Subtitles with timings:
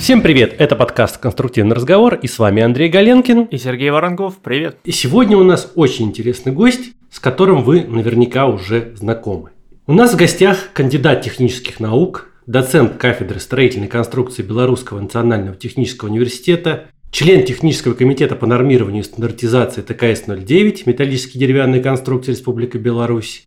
[0.00, 3.44] Всем привет, это подкаст «Конструктивный разговор» и с вами Андрей Галенкин.
[3.44, 4.78] И Сергей Воронков, привет.
[4.82, 9.50] И сегодня у нас очень интересный гость, с которым вы наверняка уже знакомы.
[9.86, 16.86] У нас в гостях кандидат технических наук, доцент кафедры строительной конструкции Белорусского национального технического университета,
[17.10, 23.46] член технического комитета по нормированию и стандартизации ТКС-09 металлические деревянные конструкции Республики Беларусь,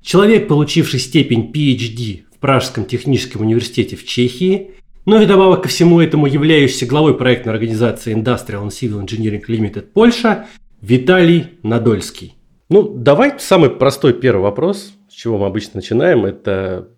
[0.00, 4.70] человек, получивший степень PhD в Пражском техническом университете в Чехии
[5.04, 9.88] ну и добавок ко всему этому являющийся главой проектной организации Industrial and Civil Engineering Limited
[9.92, 10.46] Польша
[10.80, 12.36] Виталий Надольский.
[12.68, 16.88] Ну, давай самый простой первый вопрос, с чего мы обычно начинаем, это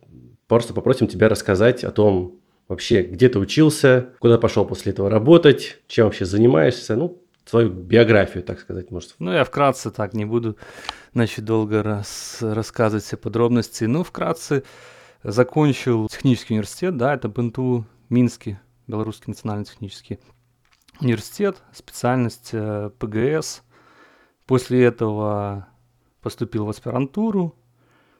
[0.49, 5.79] просто попросим тебя рассказать о том, вообще, где ты учился, куда пошел после этого работать,
[5.87, 9.15] чем вообще занимаешься, ну, свою биографию, так сказать, может.
[9.19, 10.59] Ну, я вкратце так не буду,
[11.15, 13.85] значит, долго раз, рассказывать все подробности.
[13.85, 14.63] Ну, вкратце
[15.23, 20.19] закончил технический университет, да, это БНТУ Минский, Белорусский национальный технический
[21.01, 23.63] университет, специальность э, ПГС.
[24.47, 25.69] После этого
[26.21, 27.55] поступил в аспирантуру,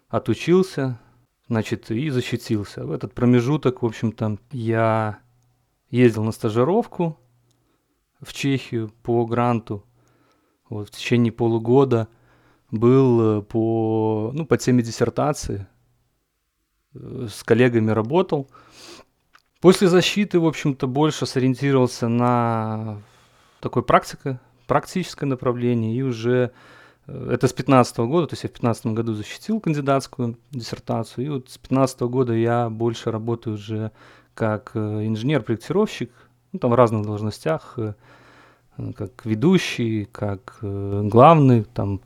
[0.09, 1.01] отучился,
[1.49, 2.85] значит, и защитился.
[2.85, 5.19] В этот промежуток, в общем-то, я
[5.91, 7.19] ездил на стажировку
[8.21, 9.85] в Чехию по гранту.
[10.69, 12.09] Вот, в течение полугода
[12.71, 15.67] был э, по, ну, по теме диссертации,
[16.95, 18.51] э, с коллегами работал.
[19.65, 23.01] После защиты, в общем-то, больше сориентировался на
[23.61, 26.51] такой практика, практическое направление, и уже
[27.07, 31.29] э, это с 15 года, то есть я в 15 году защитил кандидатскую диссертацию, и
[31.31, 33.91] вот с 15 года я больше работаю уже
[34.35, 36.13] как э, инженер-проектировщик,
[36.53, 37.95] ну, там в разных должностях, э,
[38.95, 42.03] как ведущий, как главный, там,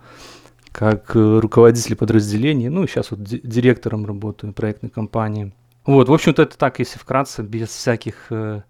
[0.71, 5.53] как руководитель подразделения, ну, сейчас вот директором работаю проектной компании.
[5.89, 8.61] Вот, в общем-то, это так, если вкратце, без всяких э,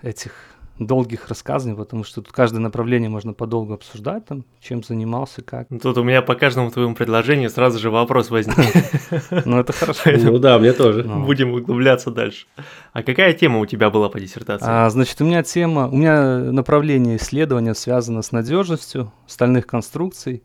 [0.00, 0.32] этих
[0.78, 5.66] долгих рассказаний, потому что тут каждое направление можно подолгу обсуждать, там, чем занимался, как.
[5.68, 8.56] Ну, тут у меня по каждому твоему предложению сразу же вопрос возник.
[9.44, 10.10] Ну, это хорошо.
[10.14, 11.02] Ну да, мне тоже.
[11.02, 12.46] Будем углубляться дальше.
[12.94, 14.66] А какая тема у тебя была по диссертации?
[14.66, 20.42] А, значит, у меня тема, у меня направление исследования связано с надежностью стальных конструкций.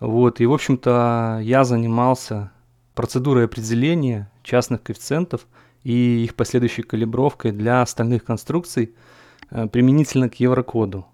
[0.00, 2.52] Вот, и, в общем-то, я занимался
[2.94, 5.46] процедурой определения частных коэффициентов
[5.82, 8.94] и их последующей калибровкой для остальных конструкций
[9.50, 11.06] э, применительно к еврокоду.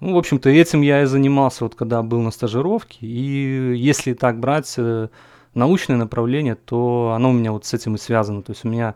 [0.00, 2.98] Ну, в общем-то, этим я и занимался, вот когда был на стажировке.
[3.06, 5.08] И если так брать э,
[5.54, 8.42] научное направление, то оно у меня вот с этим и связано.
[8.42, 8.94] То есть у меня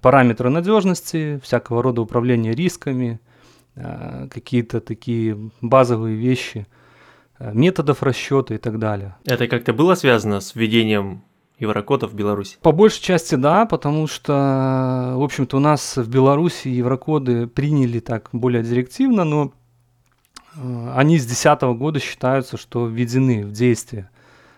[0.00, 3.20] параметры надежности, всякого рода управление рисками,
[3.74, 6.66] э, какие-то такие базовые вещи,
[7.40, 9.16] методов расчета и так далее.
[9.24, 11.24] Это как-то было связано с введением
[11.58, 12.56] еврокодов в Беларуси?
[12.62, 18.28] По большей части да, потому что, в общем-то, у нас в Беларуси еврокоды приняли так
[18.32, 19.52] более директивно, но
[20.56, 24.10] э, они с 2010 года считаются, что введены в действие.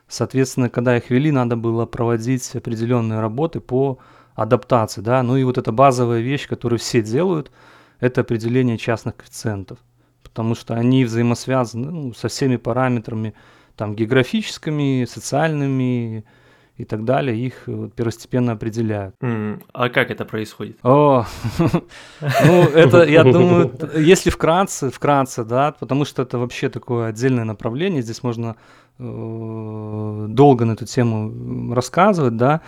[0.08, 3.98] Соответственно, когда их ввели, надо было проводить определенные работы по
[4.34, 5.00] адаптации.
[5.00, 5.22] Да?
[5.22, 7.50] Ну и вот эта базовая вещь, которую все делают,
[7.98, 9.78] это определение частных коэффициентов.
[10.22, 13.34] Потому что они взаимосвязаны ну, со всеми параметрами
[13.74, 16.24] там, географическими, социальными,
[16.78, 19.14] и так далее, их э, первостепенно определяют.
[19.22, 20.78] Mm, а как это происходит?
[20.82, 21.24] О,
[22.20, 28.02] ну это, я думаю, если вкратце, вкратце, да, потому что это вообще такое отдельное направление,
[28.02, 28.56] здесь можно
[28.98, 32.60] э, долго на эту тему рассказывать, да.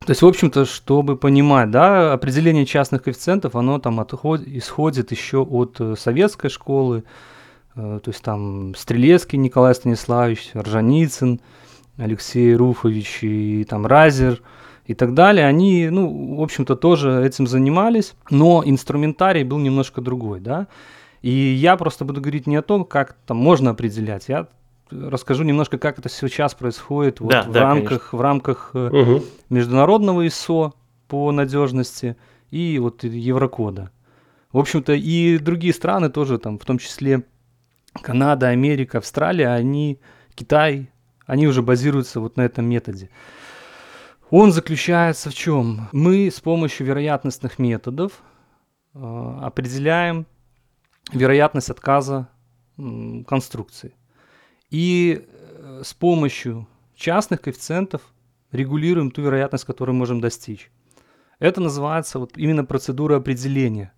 [0.00, 5.38] То есть, в общем-то, чтобы понимать, да, определение частных коэффициентов, оно там отход, исходит еще
[5.38, 7.04] от э, советской школы,
[7.74, 11.40] то есть там Стрелецкий Николай Станиславович, Ржаницын,
[11.98, 14.40] Алексей Руфович и там Разер
[14.86, 20.40] и так далее, они, ну, в общем-то, тоже этим занимались, но инструментарий был немножко другой,
[20.40, 20.68] да.
[21.20, 24.46] И я просто буду говорить не о том, как там можно определять, я
[24.90, 29.22] расскажу немножко, как это сейчас происходит вот, да, в, да, рамках, в рамках угу.
[29.50, 30.72] международного ИСО
[31.08, 32.16] по надежности
[32.50, 33.90] и вот Еврокода.
[34.52, 37.24] В общем-то, и другие страны тоже, там, в том числе
[38.00, 40.00] Канада, Америка, Австралия, они,
[40.34, 40.90] Китай,
[41.28, 43.10] они уже базируются вот на этом методе.
[44.30, 45.88] Он заключается в чем?
[45.92, 48.22] Мы с помощью вероятностных методов
[48.94, 50.26] э, определяем
[51.12, 52.28] вероятность отказа
[53.26, 53.94] конструкции.
[54.70, 58.00] И э, с помощью частных коэффициентов
[58.50, 60.70] регулируем ту вероятность, которую можем достичь.
[61.40, 63.92] Это называется вот именно процедура определения.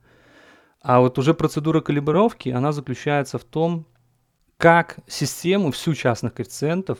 [0.82, 3.86] А вот уже процедура калибровки, она заключается в том,
[4.56, 6.98] как систему всю частных коэффициентов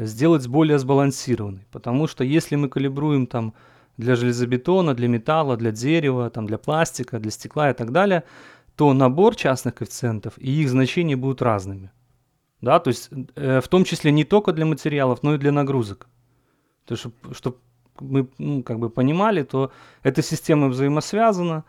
[0.00, 1.66] сделать более сбалансированной.
[1.70, 3.54] Потому что если мы калибруем там
[3.96, 8.24] для железобетона, для металла, для дерева, там, для пластика, для стекла и так далее,
[8.76, 11.90] то набор частных коэффициентов и их значения будут разными.
[12.60, 16.08] Да, то есть э, в том числе не только для материалов, но и для нагрузок.
[16.86, 17.58] То есть, чтобы
[18.00, 19.70] мы ну, как бы понимали, то
[20.02, 21.64] эта система взаимосвязана,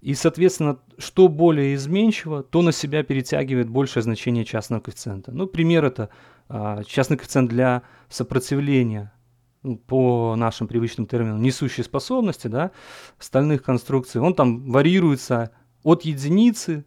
[0.00, 5.32] и, соответственно, что более изменчиво, то на себя перетягивает большее значение частного коэффициента.
[5.32, 6.08] Ну, пример это
[6.86, 9.12] частный коэффициент для сопротивления
[9.62, 12.70] ну, по нашим привычным терминам несущей способности, да,
[13.18, 15.50] стальных конструкций, он там варьируется
[15.82, 16.84] от единицы,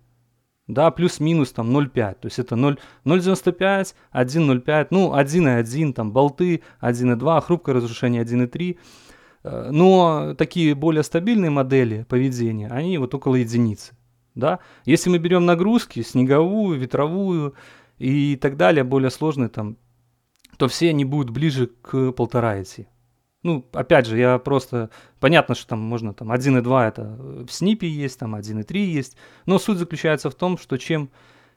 [0.67, 7.75] да, плюс-минус там 0,5, то есть это 0,95, 1,05, ну 1,1, там болты 1,2, хрупкое
[7.75, 8.77] разрушение 1,3,
[9.43, 13.93] Э, но такие более стабильные модели поведения, они вот около единицы.
[14.35, 14.59] Да?
[14.85, 17.55] Если мы берем нагрузки, снеговую, ветровую
[18.01, 19.77] и так далее, более сложные там,
[20.57, 22.87] то все они будут ближе к полтора идти.
[23.43, 24.89] Ну, опять же, я просто...
[25.19, 27.03] Понятно, что там можно там 1.2 это
[27.47, 29.17] в СНИПе есть, там 1.3 есть.
[29.45, 31.09] Но суть заключается в том, что чем,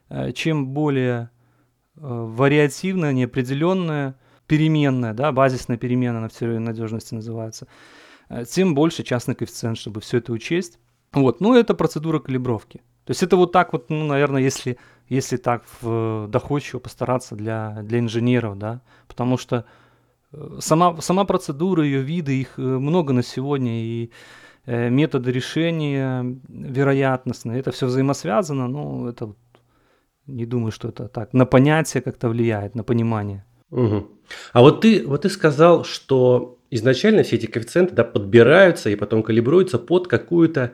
[0.09, 1.29] э, чем более
[1.95, 4.15] э, вариативная, неопределенная,
[4.47, 7.67] переменная, да, базисная переменная на теории надежности называется,
[8.29, 10.79] э, тем больше частный коэффициент, чтобы все это учесть.
[11.11, 12.81] Вот, ну это процедура калибровки.
[13.05, 14.77] То есть это вот так вот, ну, наверное, если,
[15.09, 19.65] если так в, доходчиво постараться для, для инженеров, да, потому что
[20.33, 24.09] э, сама, сама процедура, ее виды, их э, много на сегодня, и
[24.65, 29.35] э, методы решения вероятностные, это все взаимосвязано, но это
[30.25, 33.45] не думаю, что это так на понятие как-то влияет, на понимание.
[33.69, 34.07] Угу.
[34.53, 39.21] А вот ты, вот ты сказал, что изначально все эти коэффициенты да, подбираются и потом
[39.21, 40.73] калибруются под какую-то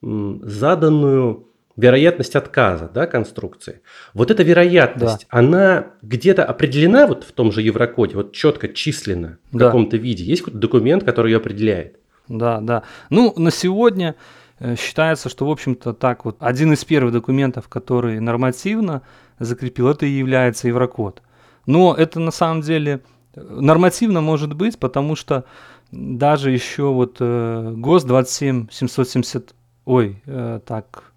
[0.00, 3.80] заданную вероятность отказа да, конструкции.
[4.12, 5.38] Вот эта вероятность, да.
[5.38, 9.66] она где-то определена вот в том же Еврокоде, вот четко численно в да.
[9.66, 10.24] каком-то виде?
[10.24, 11.98] Есть какой-то документ, который ее определяет?
[12.28, 12.84] Да, да.
[13.10, 14.14] Ну, на сегодня
[14.58, 19.02] э, считается, что, в общем-то, так вот, один из первых документов, который нормативно
[19.38, 21.22] закрепил, это и является Еврокод.
[21.66, 23.00] Но это на самом деле
[23.34, 25.44] нормативно может быть, потому что
[25.90, 29.54] даже еще вот э, ГОСТ 27 770,
[29.84, 31.13] ой, э, так,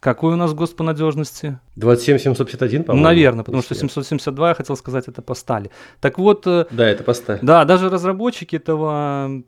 [0.00, 1.58] какой у нас ГОСТ по надежности?
[1.76, 3.04] 27 751, по-моему.
[3.04, 5.70] Наверное, потому что 772, я хотел сказать, это по стали.
[6.00, 6.46] Так вот...
[6.46, 7.40] Э, да, это по стали.
[7.42, 9.42] Да, даже разработчики этого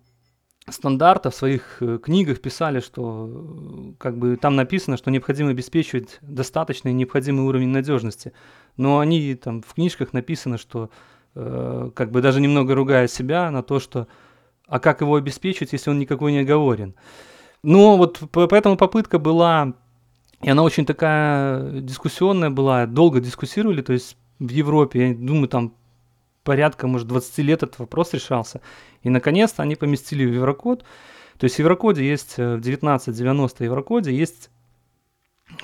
[0.68, 6.18] стандарта в своих э, книгах писали, что э, как бы там написано, что необходимо обеспечивать
[6.20, 8.32] достаточный необходимый уровень надежности.
[8.76, 10.90] Но они там в книжках написано, что
[11.34, 14.06] э, как бы даже немного ругая себя на то, что
[14.66, 16.94] а как его обеспечить, если он никакой не оговорен.
[17.62, 19.74] Но вот поэтому попытка была,
[20.42, 25.74] и она очень такая дискуссионная была, долго дискуссировали, то есть в Европе, я думаю, там
[26.44, 28.60] порядка, может, 20 лет этот вопрос решался.
[29.02, 30.84] И, наконец-то, они поместили в Еврокод.
[31.38, 34.50] То есть в Еврокоде есть, э, в 1990 Еврокоде есть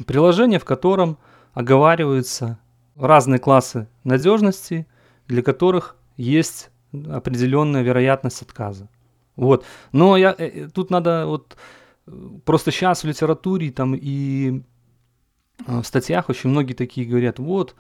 [0.07, 1.19] приложение, в котором
[1.55, 2.59] оговариваются
[2.97, 4.87] разные классы надежности,
[5.27, 8.89] для которых есть определенная вероятность отказа.
[9.37, 9.65] Вот.
[9.93, 11.57] Но я, э, э, тут надо вот
[12.45, 14.63] просто сейчас в литературе там и
[15.67, 17.75] в статьях очень многие такие говорят, вот,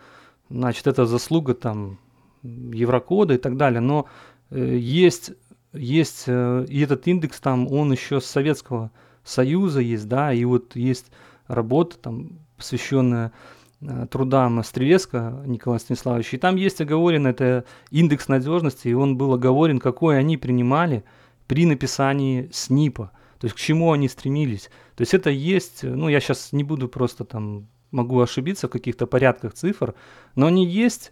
[0.49, 1.99] значит, это заслуга там
[2.43, 4.07] Еврокода и так далее, но
[4.51, 5.33] э, есть,
[5.73, 8.91] есть э, и этот индекс там, он еще с Советского
[9.25, 11.07] Союза есть, да, и вот есть
[11.49, 13.33] работа там, посвященная
[13.81, 19.35] э, трудам Стрелецка Николая Станиславовича, и там есть оговорен это индекс надежности, и он был
[19.35, 21.05] оговорен, какой они принимали
[21.47, 24.71] при написании СНИПа, то есть к чему они стремились.
[24.97, 29.07] То есть это есть, ну я сейчас не буду просто там, могу ошибиться в каких-то
[29.07, 29.95] порядках цифр,
[30.35, 31.11] но они есть,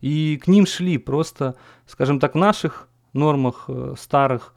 [0.00, 1.56] и к ним шли просто,
[1.86, 4.54] скажем так, в наших нормах э, старых,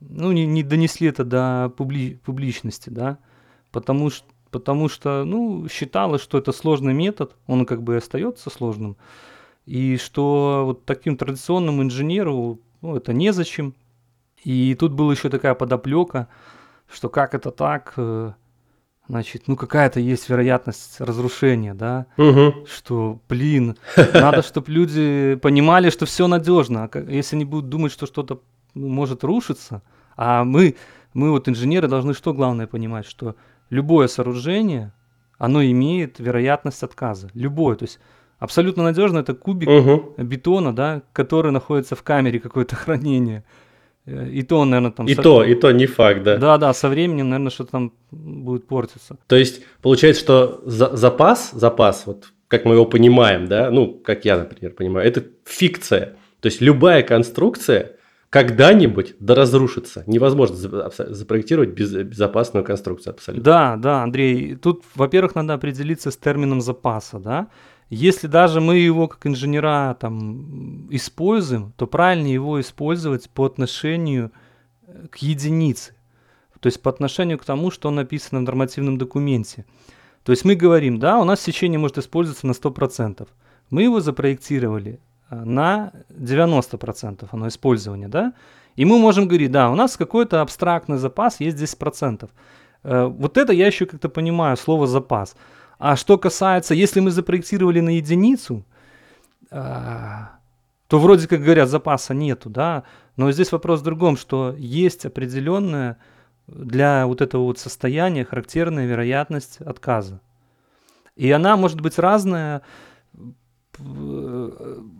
[0.00, 3.18] ну, не, не донесли это до публи, публичности, да,
[3.70, 8.96] потому что, потому что, ну, считалось, что это сложный метод, он как бы остается сложным,
[9.64, 13.74] и что вот таким традиционному инженеру, ну, это незачем.
[14.44, 16.28] И тут была еще такая подоплека,
[16.92, 18.32] что как это так, э,
[19.08, 22.66] значит, ну какая-то есть вероятность разрушения, да, угу.
[22.66, 28.06] что, блин, надо, чтобы люди понимали, что все надежно, а если они будут думать, что
[28.06, 28.40] что-то
[28.74, 29.82] может рушиться,
[30.16, 30.76] а мы,
[31.12, 33.36] мы вот инженеры должны что главное понимать, что
[33.68, 34.92] любое сооружение,
[35.38, 37.98] оно имеет вероятность отказа, любое, то есть
[38.38, 40.14] абсолютно надежно это кубик угу.
[40.18, 43.44] бетона, да, который находится в камере какое-то хранение,
[44.30, 45.06] и то, наверное, там...
[45.06, 45.22] И со...
[45.22, 46.36] то, и то не факт, да.
[46.36, 49.16] Да-да, со временем, наверное, что-то там будет портиться.
[49.26, 54.24] То есть, получается, что за запас, запас, вот как мы его понимаем, да, ну, как
[54.24, 56.16] я, например, понимаю, это фикция.
[56.40, 57.92] То есть, любая конструкция
[58.30, 60.04] когда-нибудь да разрушится.
[60.06, 63.44] Невозможно запроектировать без, безопасную конструкцию абсолютно.
[63.44, 64.54] Да, да, Андрей.
[64.54, 67.48] Тут, во-первых, надо определиться с термином запаса, да.
[67.90, 74.30] Если даже мы его как инженера там используем, то правильнее его использовать по отношению
[74.86, 75.94] э, к единице.
[76.60, 79.64] То есть по отношению к тому, что написано в нормативном документе.
[80.22, 83.26] То есть мы говорим, да, у нас сечение может использоваться на 100%.
[83.70, 88.34] Мы его запроектировали э, на 90% оно использование, да,
[88.76, 92.30] и мы можем говорить, да, у нас какой-то абстрактный запас есть 10%.
[92.84, 95.34] Э, вот это я еще как-то понимаю, слово запас.
[95.80, 98.66] А что касается, если мы запроектировали на единицу,
[99.50, 100.32] а,
[100.88, 102.84] то вроде как говорят, запаса нету, да,
[103.16, 105.96] но здесь вопрос в другом, что есть определенная
[106.46, 110.20] для вот этого вот состояния характерная вероятность отказа.
[111.16, 112.60] И она может быть разная,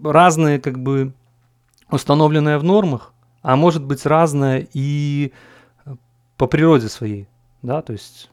[0.02, 1.12] разная как бы
[1.90, 5.34] установленная в нормах, а может быть разная и
[6.38, 7.28] по природе своей,
[7.60, 8.30] да, то есть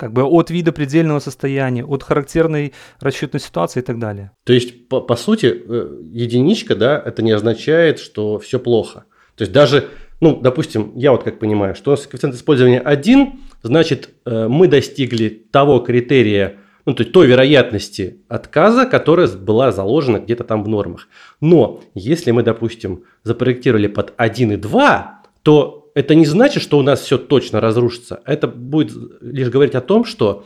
[0.00, 4.30] как бы от вида предельного состояния, от характерной расчетной ситуации и так далее.
[4.44, 9.04] То есть, по, по сути, э, единичка, да, это не означает, что все плохо.
[9.36, 9.88] То есть даже,
[10.20, 14.68] ну, допустим, я вот как понимаю, что у нас коэффициент использования 1, значит, э, мы
[14.68, 20.68] достигли того критерия, ну, то есть той вероятности отказа, которая была заложена где-то там в
[20.68, 21.08] нормах.
[21.42, 26.82] Но если мы, допустим, запроектировали под 1 и 2, то это не значит, что у
[26.82, 28.20] нас все точно разрушится.
[28.24, 30.44] Это будет лишь говорить о том, что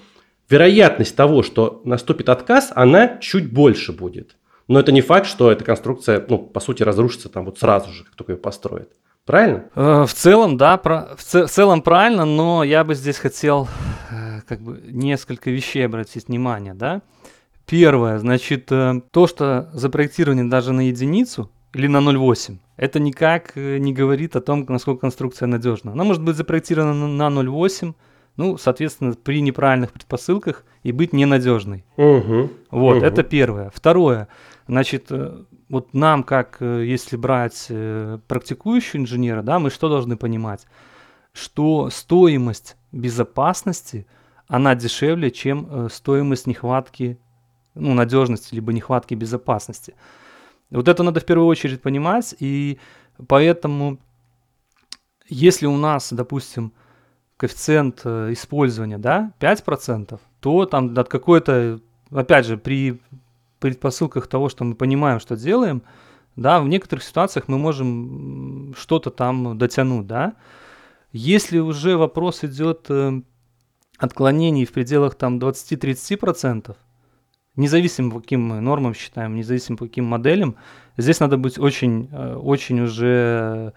[0.48, 4.36] вероятность того, что наступит отказ, она чуть больше будет.
[4.68, 8.04] Но это не факт, что эта конструкция, ну, по сути, разрушится там вот сразу же,
[8.04, 8.90] как только ее построят.
[9.26, 9.64] Правильно?
[9.74, 13.68] Э, в целом, да, в, целом правильно, но я бы здесь хотел
[14.10, 17.02] э, как бы несколько вещей обратить внимание, да.
[17.66, 23.78] Первое, значит, э, то, что запроектировано даже на единицу или на 0,8, это никак э,
[23.78, 25.92] не говорит о том, насколько конструкция надежна.
[25.92, 27.94] Она может быть запроектирована на 0,8,
[28.36, 31.84] ну, соответственно, при неправильных предпосылках и быть ненадежной.
[31.96, 32.50] Угу.
[32.70, 33.04] Вот, угу.
[33.04, 33.70] это первое.
[33.74, 34.28] Второе,
[34.68, 37.70] значит, э, вот нам, как э, если брать
[38.28, 40.66] практикующего инженера, да, мы что должны понимать?
[41.32, 44.06] Что стоимость безопасности,
[44.46, 47.18] она дешевле, чем стоимость нехватки,
[47.74, 49.94] ну, надежности, либо нехватки безопасности.
[50.71, 52.78] Вот это надо в первую очередь понимать, и
[53.28, 53.99] поэтому,
[55.28, 56.73] если у нас, допустим,
[57.37, 61.80] коэффициент э, использования, да, 5%, то там от какой-то,
[62.11, 63.00] опять же, при
[63.61, 65.83] предпосылках того, что мы понимаем, что делаем,
[66.37, 70.35] да, в некоторых ситуациях мы можем что-то там дотянуть, да.
[71.12, 73.23] Если уже вопрос идет э,
[73.99, 76.76] отклонений в пределах там 20-30%,
[77.56, 80.56] независимо по каким мы нормам считаем, независимо по каким моделям,
[80.96, 83.73] здесь надо быть очень, э, очень уже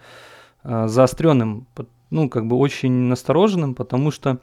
[0.64, 1.66] э, заостренным,
[2.10, 4.38] ну, как бы очень настороженным, потому что,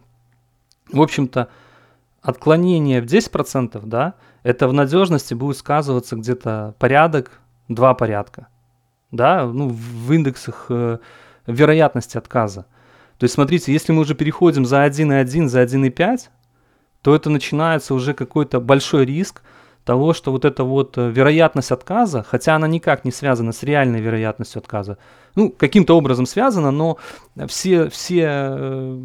[0.91, 1.49] в общем-то,
[2.21, 8.47] отклонение в 10%, да, это в надежности будет сказываться где-то порядок, два порядка,
[9.11, 10.99] да, ну, в индексах э,
[11.47, 12.65] вероятности отказа.
[13.17, 16.29] То есть, смотрите, если мы уже переходим за 1,1, за 1,5,
[17.05, 19.43] то это начинается уже какой-то большой риск
[19.83, 24.01] того, что вот эта вот э, вероятность отказа, хотя она никак не связана с реальной
[24.01, 24.97] вероятностью отказа,
[25.35, 26.97] ну, каким-то образом связана, но
[27.45, 28.99] все, все, э,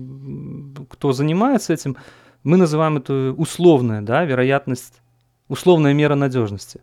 [0.88, 1.98] кто занимается этим,
[2.42, 5.02] мы называем это условная, да, вероятность,
[5.48, 6.80] условная мера надежности.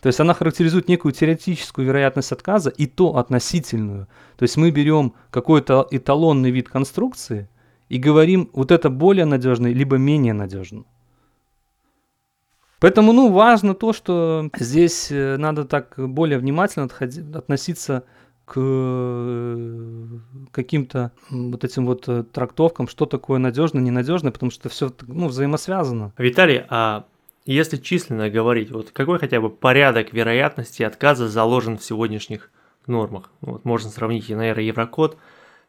[0.00, 4.08] То есть она характеризует некую теоретическую вероятность отказа и то относительную.
[4.38, 7.46] То есть мы берем какой-то эталонный вид конструкции–
[7.88, 10.84] и говорим, вот это более надежно, либо менее надежно.
[12.80, 16.88] Поэтому, ну, важно то, что здесь э, надо так более внимательно
[17.34, 18.04] относиться
[18.44, 20.06] к э,
[20.52, 26.12] каким-то вот этим вот э, трактовкам, что такое надежно, ненадежно, потому что все ну, взаимосвязано.
[26.18, 27.06] Виталий, а
[27.46, 32.52] если численно говорить, вот какой хотя бы порядок вероятности отказа заложен в сегодняшних
[32.86, 33.32] нормах?
[33.40, 35.16] Вот можно сравнить, наверное, Еврокод,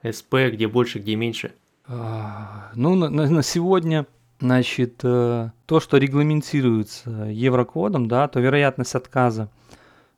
[0.07, 1.53] СП, где больше, где меньше–
[1.89, 4.05] ну, на, на сегодня,
[4.39, 9.49] значит, э, то, что регламентируется Еврокодом, да, то вероятность отказа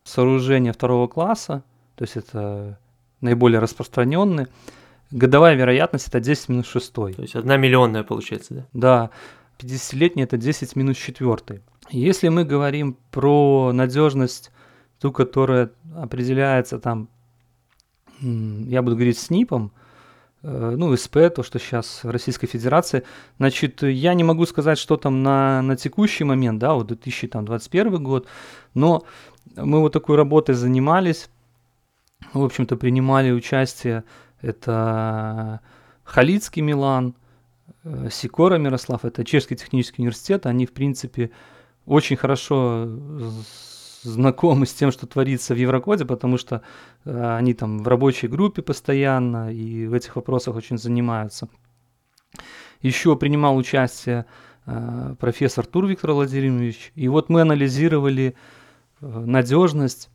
[0.03, 1.63] сооружения второго класса,
[1.95, 2.77] то есть это
[3.21, 4.47] наиболее распространенный,
[5.11, 6.93] годовая вероятность это 10 минус 6.
[6.93, 8.67] То есть одна миллионная получается, да?
[8.73, 9.09] Да,
[9.59, 11.61] 50-летний это 10 минус 4.
[11.89, 14.51] Если мы говорим про надежность,
[14.99, 17.09] ту, которая определяется там,
[18.21, 19.71] я буду говорить СНИПом,
[20.43, 23.03] ну, СП, то, что сейчас в Российской Федерации.
[23.37, 28.27] Значит, я не могу сказать, что там на, на текущий момент, да, вот 2021 год,
[28.73, 29.03] но
[29.55, 31.29] мы вот такой работой занимались,
[32.33, 34.03] в общем-то, принимали участие,
[34.41, 35.61] это
[36.03, 37.15] Халицкий Милан,
[37.83, 41.31] э, Сикора Мирослав, это Чешский технический университет, они, в принципе,
[41.85, 42.87] очень хорошо
[44.03, 46.61] знакомы с тем, что творится в Еврокоде, потому что
[47.05, 51.47] э, они там в рабочей группе постоянно и в этих вопросах очень занимаются.
[52.81, 54.25] Еще принимал участие
[54.65, 58.35] э, профессор Тур Виктор Владимирович, и вот мы анализировали
[59.01, 60.09] э, надежность,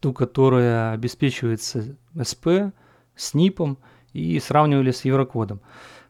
[0.00, 2.72] ту, которая обеспечивается СП,
[3.14, 3.78] с НИПом,
[4.12, 5.60] и сравнивали с Еврокодом.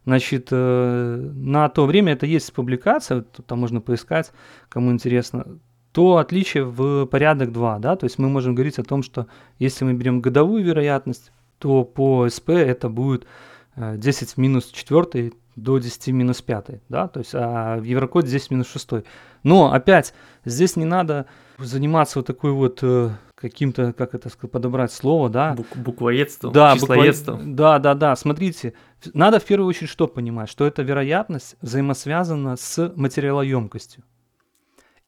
[0.04, 4.32] Значит, на то время это есть публикация, там можно поискать,
[4.68, 5.60] кому интересно,
[5.92, 9.26] то отличие в порядок 2, да, то есть мы можем говорить о том, что
[9.58, 13.26] если мы берем годовую вероятность, то по СП это будет
[13.76, 18.30] 10 в минус 4 до 10 в минус 5, да, то есть а в Еврокоде
[18.30, 19.04] 10 в минус 6.
[19.42, 21.26] Но опять, здесь не надо
[21.58, 25.54] заниматься вот такой вот э, каким-то, как это сказать, подобрать слово, да.
[25.54, 27.38] Бук- буквоедством, да, числоедством.
[27.38, 27.54] Буква...
[27.54, 28.16] Да, да, да.
[28.16, 28.74] Смотрите,
[29.12, 34.04] надо в первую очередь что понимать, что эта вероятность взаимосвязана с материалоемкостью.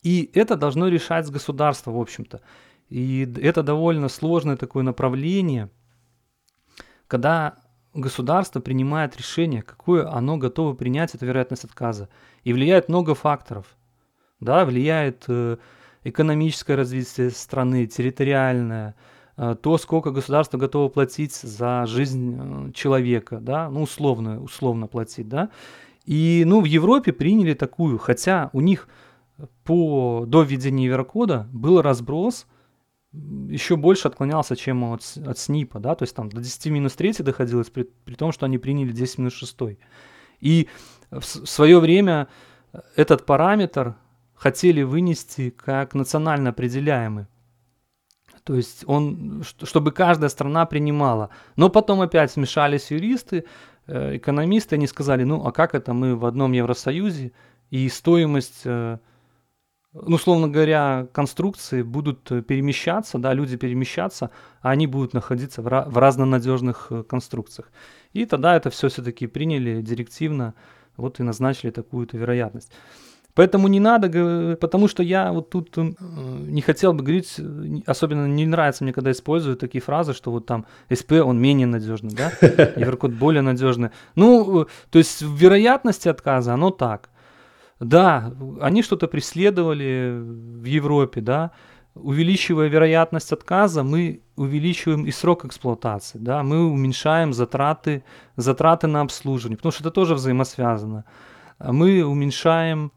[0.04, 2.42] И это должно решать государство, в общем-то.
[2.90, 5.70] И это довольно сложное такое направление,
[7.08, 7.56] когда
[7.94, 12.10] государство принимает решение, какое оно готово принять, эту вероятность отказа.
[12.42, 13.66] И влияет много факторов.
[14.40, 15.56] Да, влияет э,
[16.02, 18.94] экономическое развитие страны, территориальное,
[19.38, 25.30] э, то, сколько государство готово платить за жизнь э, человека, да, ну, условно, условно платить,
[25.30, 25.48] да.
[26.04, 28.86] И, ну, в Европе приняли такую, хотя у них
[29.64, 32.46] по, до введения Еврокода был разброс,
[33.12, 37.12] еще больше отклонялся, чем от, от СНИПа, да, то есть там до 10 минус 3
[37.20, 39.56] доходилось, при, при том, что они приняли 10 минус 6.
[40.40, 40.68] И
[41.10, 42.28] в, в свое время
[42.96, 43.96] этот параметр
[44.34, 47.26] хотели вынести как национально определяемый.
[48.42, 51.30] То есть он, чтобы каждая страна принимала.
[51.56, 53.44] Но потом опять смешались юристы,
[53.86, 57.32] э, экономисты, они сказали, ну а как это мы в одном Евросоюзе,
[57.70, 58.98] и стоимость, э,
[59.94, 64.30] ну, условно говоря, конструкции будут перемещаться, да, люди перемещаться,
[64.60, 67.70] а они будут находиться в, в разнонадежных э, конструкциях.
[68.12, 70.54] И тогда это все все-таки приняли директивно,
[70.96, 72.72] вот и назначили такую-то вероятность.
[73.34, 77.40] Поэтому не надо, потому что я вот тут э, не хотел бы говорить,
[77.86, 82.12] особенно не нравится мне, когда используют такие фразы, что вот там СП, он менее надежный,
[82.14, 82.32] да,
[82.76, 83.90] Еврокод более надежный.
[84.16, 87.10] Ну, э, то есть вероятности отказа, оно так.
[87.80, 91.50] Да, они что-то преследовали в Европе, да,
[91.94, 98.04] увеличивая вероятность отказа, мы увеличиваем и срок эксплуатации, да, мы уменьшаем затраты,
[98.36, 101.04] затраты на обслуживание, потому что это тоже взаимосвязано.
[101.58, 102.92] Мы уменьшаем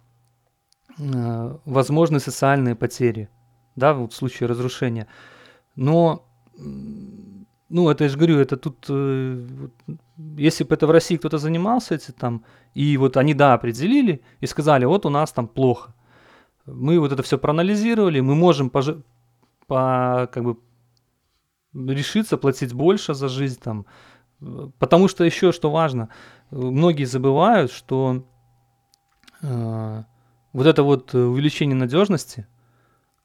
[1.00, 3.30] Э, возможны социальные потери,
[3.76, 5.08] да, вот в случае разрушения.
[5.76, 6.26] Но,
[7.69, 9.45] ну, это я же говорю, это тут, э,
[10.38, 14.47] если бы это в России кто-то занимался этим там, и вот они, да, определили и
[14.47, 15.93] сказали, вот у нас там плохо.
[16.65, 18.82] Мы вот это все проанализировали, мы можем по,
[19.67, 20.58] по как бы
[21.73, 23.86] решиться платить больше за жизнь там,
[24.80, 26.10] потому что еще что важно,
[26.51, 28.23] многие забывают, что
[29.41, 30.03] э,
[30.53, 32.47] вот это вот увеличение надежности,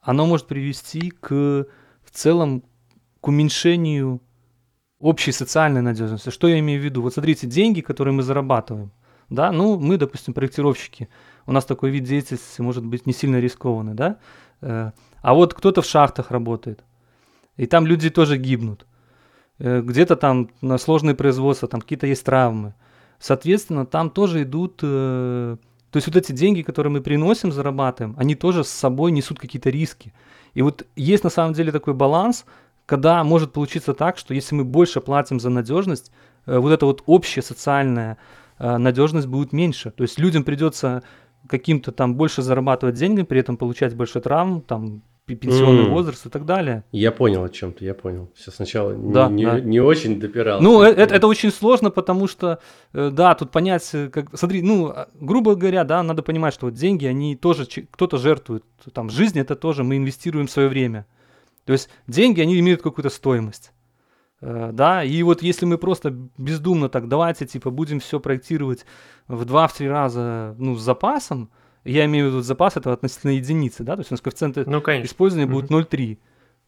[0.01, 1.67] оно может привести к
[2.03, 2.65] в целом
[3.21, 4.21] к уменьшению
[5.03, 6.31] общей социальной надежности.
[6.31, 7.03] Что я имею в виду?
[7.03, 8.91] Вот смотрите, деньги, которые мы зарабатываем,
[9.29, 11.09] да, ну, мы, допустим, проектировщики,
[11.47, 14.17] у нас такой вид деятельности может быть не сильно рискованный, да,
[14.61, 16.85] э, а вот кто-то в шахтах работает,
[17.57, 18.87] и там люди тоже гибнут,
[19.59, 22.75] э, где-то там на сложные производства, там какие-то есть травмы,
[23.19, 24.83] соответственно, там тоже идут
[25.93, 29.69] то есть вот эти деньги, которые мы приносим, зарабатываем, они тоже с собой несут какие-то
[29.69, 30.15] риски.
[30.55, 32.47] И вот есть на самом деле такой баланс,
[32.93, 36.13] когда может получиться так, что если мы больше платим за надежность,
[36.45, 38.19] э, вот эта вот общая социальная
[38.59, 39.91] э, надежность будет меньше.
[39.91, 41.03] То есть людям придется
[41.49, 45.89] каким-то там больше зарабатывать деньги, при этом получать больше травм, там пенсионный mm.
[45.89, 46.85] возраст и так далее.
[46.93, 48.29] Я понял о чем ты, я понял.
[48.35, 49.59] Все сначала да, не, да.
[49.59, 50.61] не очень допирал.
[50.61, 52.59] Ну, это, это, это очень сложно, потому что,
[52.93, 56.67] э, да, тут понять, э, как, смотри, ну, а, грубо говоря, да, надо понимать, что
[56.67, 61.07] вот деньги, они тоже, кто-то жертвует, там, жизнь это тоже, мы инвестируем свое время.
[61.65, 63.73] То есть деньги, они имеют какую-то стоимость.
[64.41, 68.85] Э, да, и вот если мы просто бездумно так, давайте, типа, будем все проектировать
[69.29, 71.51] в 2-3 раза, ну, с запасом,
[71.85, 74.79] я имею в виду запас этого относительно единицы, да, то есть у нас коэффициент ну,
[74.81, 76.19] использования будет 0,3,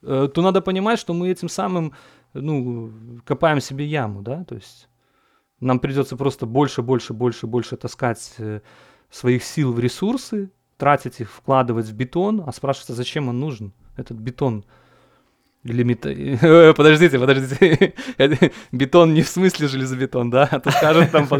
[0.02, 1.92] э, то надо понимать, что мы этим самым,
[2.32, 2.92] ну,
[3.24, 4.88] копаем себе яму, да, то есть
[5.60, 8.60] нам придется просто больше, больше, больше, больше таскать э,
[9.10, 13.72] своих сил в ресурсы, тратить их, вкладывать в бетон, а спрашивается, зачем он нужен?
[13.96, 14.64] этот бетон
[15.64, 16.10] или мета...
[16.76, 17.94] Подождите, подождите.
[18.72, 20.46] Бетон не в смысле железобетон, да?
[20.50, 21.26] А то скажут там...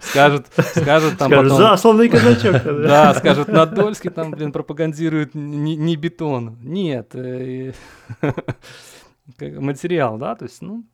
[0.00, 1.56] Скажут, скажут там потом...
[1.56, 2.62] Засланный казачок.
[2.64, 6.58] Да, скажут, Надольский там, блин, пропагандирует не бетон.
[6.60, 7.14] Нет.
[7.14, 7.72] Э,
[9.38, 10.34] материал, да?
[10.34, 10.84] То есть, ну,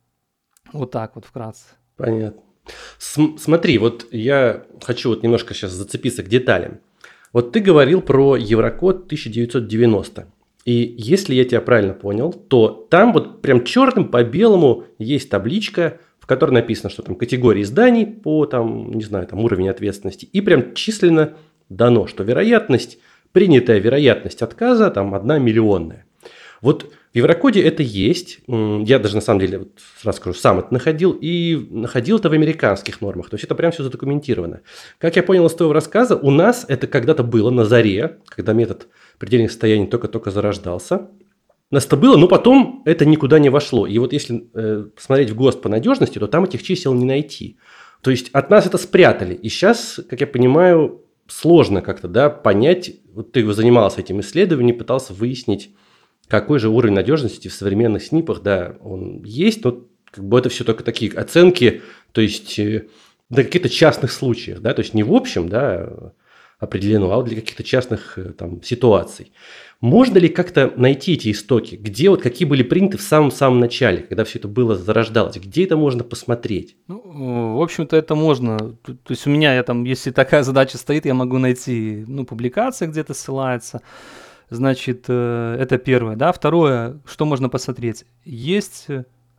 [0.71, 1.65] вот так вот вкратце.
[1.97, 2.41] Понятно.
[2.99, 6.79] Смотри, вот я хочу вот немножко сейчас зацепиться к деталям.
[7.33, 10.27] Вот ты говорил про Еврокод 1990.
[10.65, 15.99] И если я тебя правильно понял, то там вот прям черным по белому есть табличка,
[16.19, 20.25] в которой написано, что там категории зданий по там, не знаю, там уровень ответственности.
[20.31, 21.33] И прям численно
[21.67, 22.97] дано, что вероятность,
[23.33, 26.05] принятая вероятность отказа там одна миллионная.
[26.61, 28.39] Вот в Еврокоде это есть.
[28.47, 31.11] Я даже на самом деле, вот сразу скажу, сам это находил.
[31.11, 33.29] И находил это в американских нормах.
[33.29, 34.61] То есть это прям все задокументировано.
[34.97, 38.87] Как я понял из твоего рассказа, у нас это когда-то было на заре, когда метод
[39.23, 41.09] предельных состояний только-только зарождался.
[41.71, 43.87] У нас это было, но потом это никуда не вошло.
[43.87, 47.57] И вот если э, посмотреть в ГОСТ по надежности, то там этих чисел не найти.
[48.01, 49.33] То есть от нас это спрятали.
[49.33, 55.13] И сейчас, как я понимаю, сложно как-то да, понять, вот ты занимался этим исследованием, пытался
[55.13, 55.73] выяснить,
[56.27, 60.65] какой же уровень надежности в современных СНИПах, да, он есть, но как бы это все
[60.65, 61.81] только такие оценки,
[62.11, 62.87] то есть э,
[63.29, 66.11] на каких-то частных случаях, да, то есть не в общем, да,
[66.63, 69.31] определено, а вот для каких-то частных э, там, ситуаций.
[69.81, 71.75] Можно ли как-то найти эти истоки?
[71.75, 75.35] Где вот какие были приняты в самом-самом начале, когда все это было зарождалось?
[75.35, 76.77] Где это можно посмотреть?
[76.87, 78.57] Ну, в общем-то, это можно.
[78.83, 82.87] То есть у меня, я там, если такая задача стоит, я могу найти, ну, публикация
[82.87, 83.81] где-то ссылается.
[84.49, 86.31] Значит, э, это первое, да.
[86.31, 88.05] Второе, что можно посмотреть?
[88.23, 88.87] Есть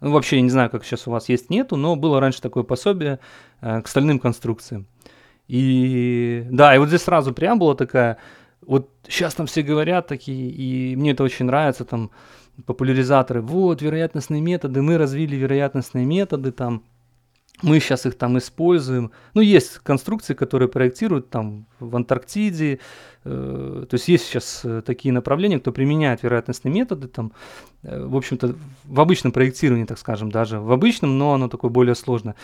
[0.04, 2.62] ну, вообще, я не знаю, как сейчас у вас есть, нету, но было раньше такое
[2.62, 3.20] пособие
[3.62, 4.86] э, к стальным конструкциям.
[5.48, 8.18] И да, и вот здесь сразу преамбула такая,
[8.62, 12.10] вот сейчас там все говорят такие, и мне это очень нравится, там,
[12.66, 16.84] популяризаторы, вот, вероятностные методы, мы развили вероятностные методы, там,
[17.62, 19.12] мы сейчас их там используем.
[19.34, 22.80] Ну, есть конструкции, которые проектируют там в Антарктиде,
[23.24, 27.32] то есть есть сейчас э, такие направления, кто применяет вероятностные методы, там,
[27.82, 31.94] э, в общем-то, в обычном проектировании, так скажем, даже в обычном, но оно такое более
[31.94, 32.34] сложное,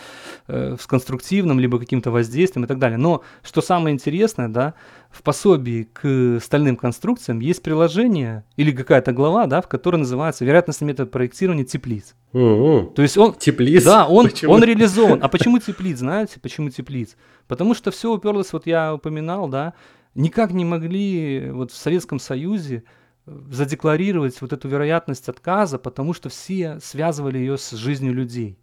[0.47, 2.97] с конструктивным, либо каким-то воздействием и так далее.
[2.97, 4.73] Но что самое интересное, да,
[5.11, 10.87] в пособии к стальным конструкциям есть приложение или какая-то глава, да, в которой называется вероятностный
[10.87, 12.15] метод проектирования теплиц.
[12.33, 12.93] Mm-hmm.
[12.93, 13.33] То есть он...
[13.33, 13.83] Теплиц?
[13.83, 15.19] Да, он, он реализован.
[15.21, 17.17] А почему теплиц, знаете, почему теплиц?
[17.47, 19.73] Потому что все уперлось, вот я упоминал, да,
[20.15, 22.83] никак не могли вот в Советском Союзе
[23.25, 28.57] э, задекларировать вот эту вероятность отказа, потому что все связывали ее с жизнью людей.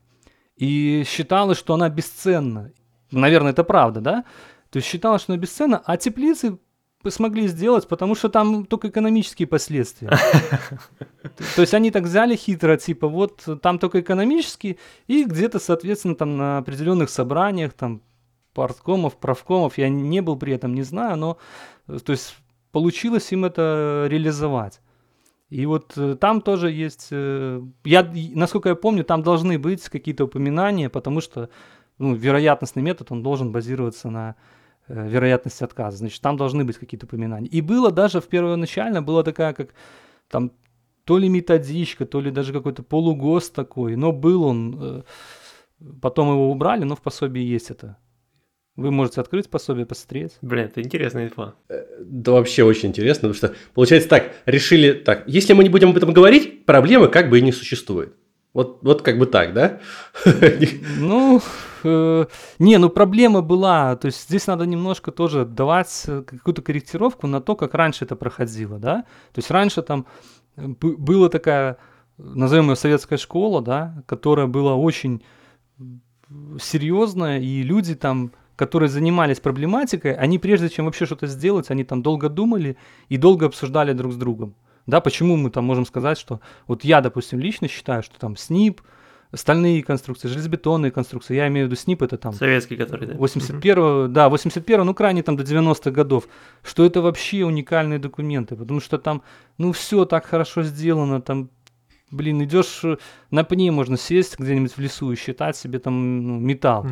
[0.57, 2.73] И считалось, что она бесценна.
[3.11, 4.25] Наверное, это правда, да?
[4.71, 6.59] То есть считалось, что она бесценна, а теплицы
[7.07, 10.11] смогли сделать, потому что там только экономические последствия.
[11.55, 16.37] То есть они так взяли хитро, типа вот там только экономические, и где-то, соответственно, там
[16.37, 18.03] на определенных собраниях, там
[18.55, 21.39] парткомов, правкомов, я не был при этом, не знаю, но
[21.87, 22.37] э, то есть
[22.73, 24.81] получилось им это реализовать.
[25.51, 30.25] И вот э, там тоже есть, э, я, насколько я помню, там должны быть какие-то
[30.25, 31.49] упоминания, потому что
[31.99, 34.35] ну, вероятностный метод, он должен базироваться на
[34.89, 35.99] вероятности отказа.
[35.99, 37.49] Значит, там должны быть какие-то упоминания.
[37.49, 39.75] И было даже в первоначально, была такая, как
[40.29, 40.53] там
[41.05, 45.05] то ли методичка, то ли даже какой-то полугост такой, но был он,
[46.01, 47.99] потом его убрали, но в пособии есть это.
[48.79, 50.39] Вы можете открыть пособие, посмотреть.
[50.41, 51.55] Блин, это интересная инфа.
[51.69, 55.91] Э, да вообще очень интересно, потому что получается так, решили так, если мы не будем
[55.91, 58.15] об этом говорить, проблемы как бы и не существует.
[58.55, 59.81] Вот, вот как бы так, да?
[60.97, 61.43] Ну,
[61.83, 62.27] э,
[62.61, 67.41] не, ну проблема была, то есть здесь надо немножко тоже давать э, какую-то корректировку на
[67.41, 69.03] то, как раньше это проходило, да?
[69.33, 70.07] То есть раньше там
[70.57, 71.79] э, была такая,
[72.17, 75.25] назовем ее советская школа, да, которая была очень
[76.61, 82.03] серьезная, и люди там которые занимались проблематикой, они прежде чем вообще что-то сделать, они там
[82.03, 82.77] долго думали
[83.09, 84.57] и долго обсуждали друг с другом.
[84.85, 88.81] Да, почему мы там можем сказать, что вот я, допустим, лично считаю, что там СНИП,
[89.33, 92.33] стальные конструкции, железобетонные конструкции, я имею в виду СНИП, это там...
[92.33, 93.15] Советский, который, да?
[93.15, 96.27] 81 да, 81 ну, крайне там до 90-х годов,
[96.65, 99.23] что это вообще уникальные документы, потому что там,
[99.57, 101.49] ну, все так хорошо сделано, там
[102.11, 102.97] блин, идешь э,
[103.31, 106.87] на пне, можно сесть где-нибудь в лесу и считать себе там ну, металл.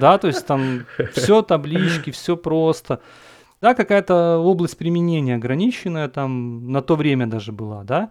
[0.00, 3.00] Да, то есть там все таблички, все просто.
[3.60, 8.10] Да, какая-то область применения ограниченная там на то время даже была, да.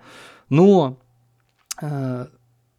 [0.50, 1.00] Но
[1.82, 2.26] э,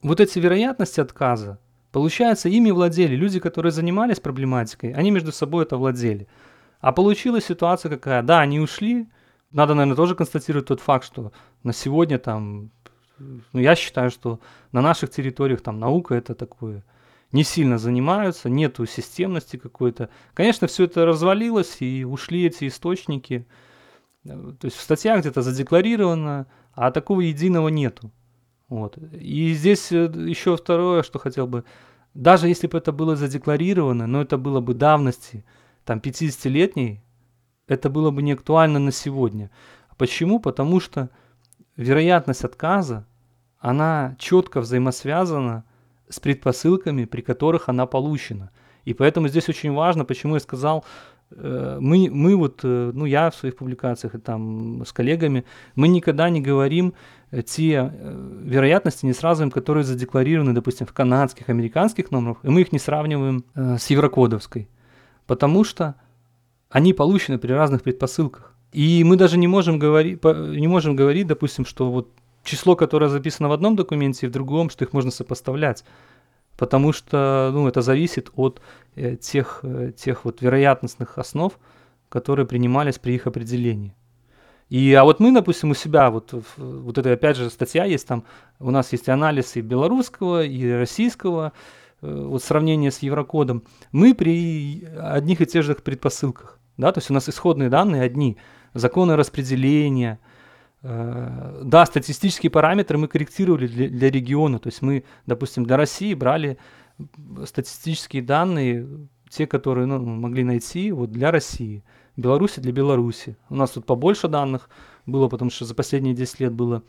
[0.03, 1.59] вот эти вероятности отказа,
[1.93, 6.29] получается, ими владели люди, которые занимались проблематикой, они между собой это владели.
[6.81, 8.23] А получилась ситуация какая?
[8.23, 9.09] Да, они ушли,
[9.53, 11.33] Надо, наверное, тоже констатировать тот факт, что
[11.65, 12.71] на сегодня там,
[13.21, 14.41] ну, я считаю, что
[14.73, 16.83] на наших территориях там наука это такое
[17.33, 20.11] не сильно занимаются, нету системности какой-то.
[20.35, 23.47] Конечно, все это развалилось, и ушли эти источники.
[24.25, 28.11] То есть в статьях где-то задекларировано, а такого единого нету.
[28.69, 28.99] Вот.
[29.13, 31.65] И здесь э, еще второе, что хотел бы.
[32.15, 35.45] Даже если бы это было задекларировано, но это было бы давности,
[35.85, 37.03] там, 50-летней,
[37.67, 39.51] это было бы не актуально на сегодня.
[39.97, 40.41] Почему?
[40.41, 41.11] Потому что
[41.77, 43.07] вероятность отказа,
[43.61, 45.65] она четко взаимосвязана
[46.09, 48.51] с предпосылками, при которых она получена.
[48.85, 50.85] И поэтому здесь очень важно, почему я сказал,
[51.31, 55.45] э, мы, мы вот, э, ну я в своих публикациях и там с коллегами,
[55.75, 56.95] мы никогда не говорим
[57.47, 57.93] те
[58.43, 63.45] вероятности, не сравниваем, которые задекларированы, допустим, в канадских, американских номерах, и мы их не сравниваем
[63.55, 64.69] с еврокодовской,
[65.27, 65.95] потому что
[66.71, 68.53] они получены при разных предпосылках.
[68.73, 72.09] И мы даже не можем говорить, не можем говорить, допустим, что вот
[72.43, 75.85] число, которое записано в одном документе и в другом, что их можно сопоставлять.
[76.57, 78.61] Потому что ну, это зависит от
[78.95, 81.59] э, тех, э, тех вот вероятностных основ,
[82.09, 83.95] которые принимались при их определении.
[84.71, 88.25] И, а вот мы, допустим, у себя, вот, вот это опять же статья есть там,
[88.61, 91.53] у нас есть анализ и белорусского, и российского,
[92.03, 93.65] э, вот сравнение с Еврокодом.
[93.91, 98.37] Мы при одних и тех же предпосылках, да, то есть у нас исходные данные одни,
[98.73, 100.21] законы распределения,
[100.83, 106.57] да, статистические параметры мы корректировали для, для региона, то есть мы, допустим, для России брали
[107.45, 108.89] статистические данные,
[109.29, 111.85] те, которые ну, могли найти вот для России–
[112.21, 113.37] Беларуси для Беларуси.
[113.49, 114.69] У нас тут побольше данных
[115.07, 116.83] было, потому что за последние 10 лет было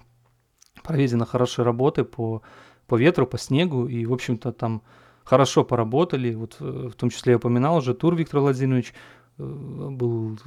[0.83, 2.41] проведено хорошие работы по,
[2.87, 4.81] по ветру, по снегу, и, в общем-то, там
[5.23, 6.33] хорошо поработали.
[6.33, 8.93] Вот э, в том числе я упоминал уже Тур Виктор Владимирович
[9.37, 10.37] э, был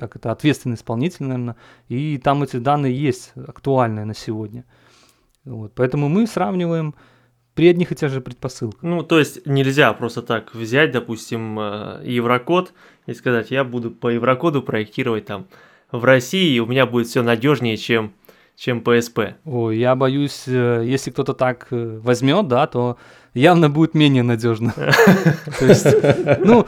[0.00, 1.56] как это, ответственный исполнитель, наверное,
[1.88, 4.64] и там эти данные есть актуальные на сегодня.
[5.44, 6.94] Вот, поэтому мы сравниваем
[7.54, 8.82] при одних и тех же предпосылках.
[8.82, 12.72] Ну, то есть нельзя просто так взять, допустим, э, еврокод
[13.06, 15.46] и сказать, я буду по еврокоду проектировать там
[15.92, 18.12] в России, и у меня будет все надежнее, чем
[18.56, 19.36] чем PSP.
[19.46, 22.98] Ой, я боюсь, э, если кто-то так э, возьмет, да, то
[23.34, 24.74] явно будет менее надежно.
[26.44, 26.66] Ну,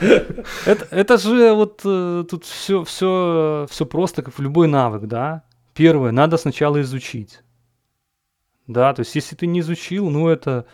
[0.66, 5.42] это, же вот тут все, все, все просто, как в любой навык, да.
[5.74, 7.40] Первое, надо сначала изучить.
[8.66, 10.66] Да, то есть, если ты не изучил, ну, это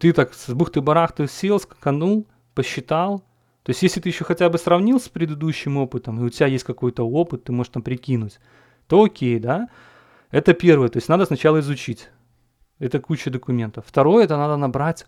[0.00, 3.20] ты так с бухты-барахты сел, скаканул, посчитал.
[3.62, 6.64] То есть, если ты еще хотя бы сравнил с предыдущим опытом, и у тебя есть
[6.64, 8.38] какой-то опыт, ты можешь там прикинуть,
[8.86, 9.68] то окей, да?
[10.30, 10.88] Это первое.
[10.88, 12.10] То есть, надо сначала изучить.
[12.78, 13.84] Это куча документов.
[13.86, 15.06] Второе, это надо набрать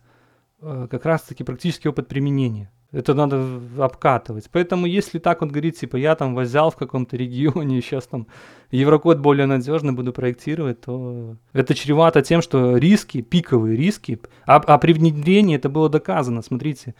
[0.60, 2.70] э, как раз-таки практический опыт применения.
[2.92, 4.48] Это надо обкатывать.
[4.50, 8.28] Поэтому если так он говорит, типа, я там взял в каком-то регионе, сейчас там
[8.70, 14.78] Еврокод более надежно буду проектировать, то это чревато тем, что риски, пиковые риски, а, а
[14.78, 16.94] при внедрении это было доказано, смотрите,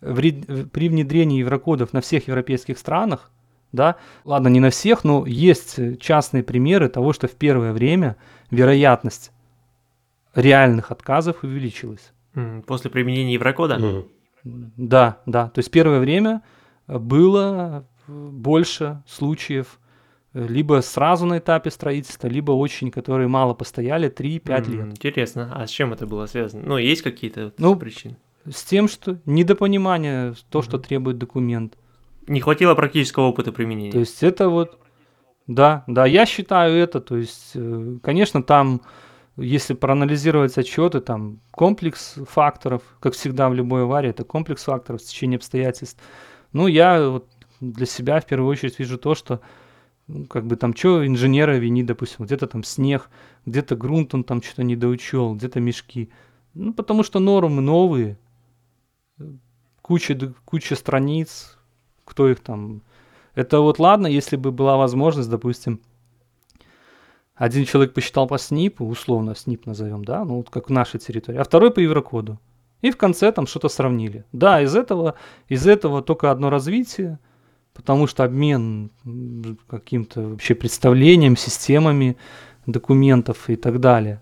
[0.00, 3.30] в, при внедрении еврокодов на всех европейских странах,
[3.72, 8.16] да, ладно, не на всех, но есть частные примеры того, что в первое время
[8.50, 9.32] вероятность
[10.36, 12.12] реальных отказов увеличилась.
[12.66, 13.76] После применения еврокода?
[13.76, 14.08] Mm.
[14.76, 15.48] Да, да.
[15.48, 16.42] То есть первое время
[16.86, 19.80] было больше случаев
[20.32, 24.86] э, либо сразу на этапе строительства, либо очень, которые мало постояли, 3-5 mm, лет.
[24.92, 25.50] Интересно.
[25.52, 26.62] А с чем это было связано?
[26.64, 28.16] Ну, есть какие-то ну, причины?
[28.48, 31.76] С тем, что недопонимание, то, mm что требует документ.
[32.28, 33.92] Не хватило практического опыта применения.
[33.92, 34.78] То есть это вот,
[35.46, 38.82] да, да, я считаю это, то есть, э, конечно, там
[39.36, 45.36] если проанализировать отчеты, там комплекс факторов, как всегда в любой аварии, это комплекс факторов, течение
[45.36, 46.00] обстоятельств.
[46.52, 47.28] Ну, я вот
[47.60, 49.40] для себя в первую очередь вижу то, что
[50.06, 53.10] ну, как бы там что инженера вини, допустим, где-то там снег,
[53.44, 56.10] где-то грунт он там что-то недоучел, где-то мешки.
[56.54, 58.18] Ну, потому что нормы новые,
[59.82, 61.58] куча, куча страниц,
[62.04, 62.82] кто их там...
[63.34, 65.80] Это вот ладно, если бы была возможность, допустим,
[67.36, 71.38] один человек посчитал по СНИПу, условно СНИП назовем, да, ну вот как в нашей территории,
[71.38, 72.40] а второй по Еврокоду.
[72.80, 74.24] И в конце там что-то сравнили.
[74.32, 75.14] Да, из этого,
[75.48, 77.18] из этого только одно развитие,
[77.74, 78.90] потому что обмен
[79.66, 82.16] каким-то вообще представлением, системами
[82.66, 84.20] документов и так далее.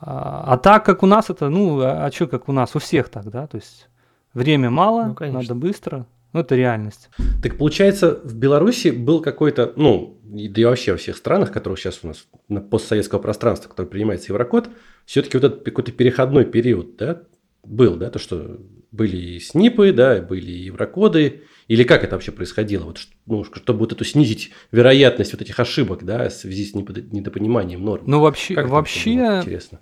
[0.00, 2.78] А, а так как у нас это, ну, а, а что как у нас, у
[2.78, 3.88] всех так, да, то есть
[4.34, 7.08] время мало, ну, надо быстро, ну, это реальность.
[7.42, 12.00] Так получается, в Беларуси был какой-то, ну, да и вообще во всех странах, которые сейчас
[12.02, 14.68] у нас на постсоветского пространства, который принимается Еврокод,
[15.06, 17.22] все-таки вот этот какой-то переходной период, да,
[17.62, 18.58] был, да, то, что
[18.90, 23.78] были и СНИПы, да, были и еврокоды, или как это вообще происходило, вот, ну, чтобы
[23.78, 28.02] вот эту снизить вероятность вот этих ошибок, да, в связи с недопониманием норм.
[28.06, 29.78] Ну, вообще, как вообще, интересно.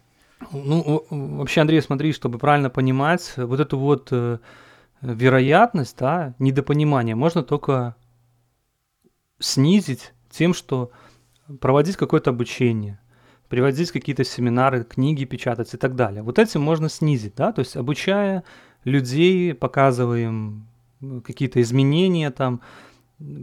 [0.53, 4.39] Ну, вообще, Андрей, смотри, чтобы правильно понимать, вот эту вот э,
[5.03, 7.97] вероятность, да, недопонимания можно только
[9.41, 10.93] снизить тем, что
[11.61, 13.01] проводить какое-то обучение,
[13.49, 16.23] приводить какие-то семинары, книги печатать и так далее.
[16.23, 18.45] Вот этим можно снизить, да, то есть обучая
[18.85, 20.67] людей, показываем
[21.25, 22.61] какие-то изменения там,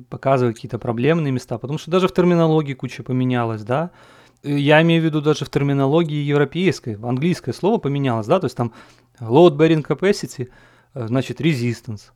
[0.09, 3.91] показывая какие-то проблемные места, потому что даже в терминологии куча поменялась, да,
[4.43, 8.73] я имею в виду даже в терминологии европейской, английское слово поменялось, да, то есть там
[9.19, 10.49] load bearing capacity, э,
[10.93, 12.11] значит resistance.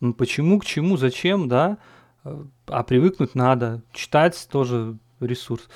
[0.00, 1.78] Ну, почему, к чему, зачем, да,
[2.24, 5.68] э, а привыкнуть надо, читать тоже ресурс.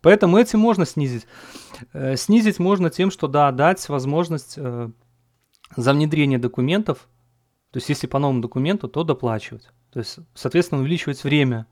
[0.00, 1.26] Поэтому этим можно снизить.
[1.92, 4.58] Э, снизить можно тем, что, да, дать возможность
[5.76, 7.08] за внедрение документов,
[7.70, 9.68] то есть если по новому документу, то доплачивать.
[9.92, 11.66] То есть, соответственно, увеличивать время,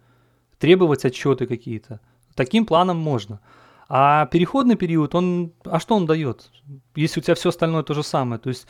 [0.59, 2.01] требовать отчеты какие-то.
[2.35, 3.41] Таким планом можно.
[3.89, 6.51] А переходный период, он, а что он дает?
[6.95, 8.67] Если у тебя все остальное то же самое, то есть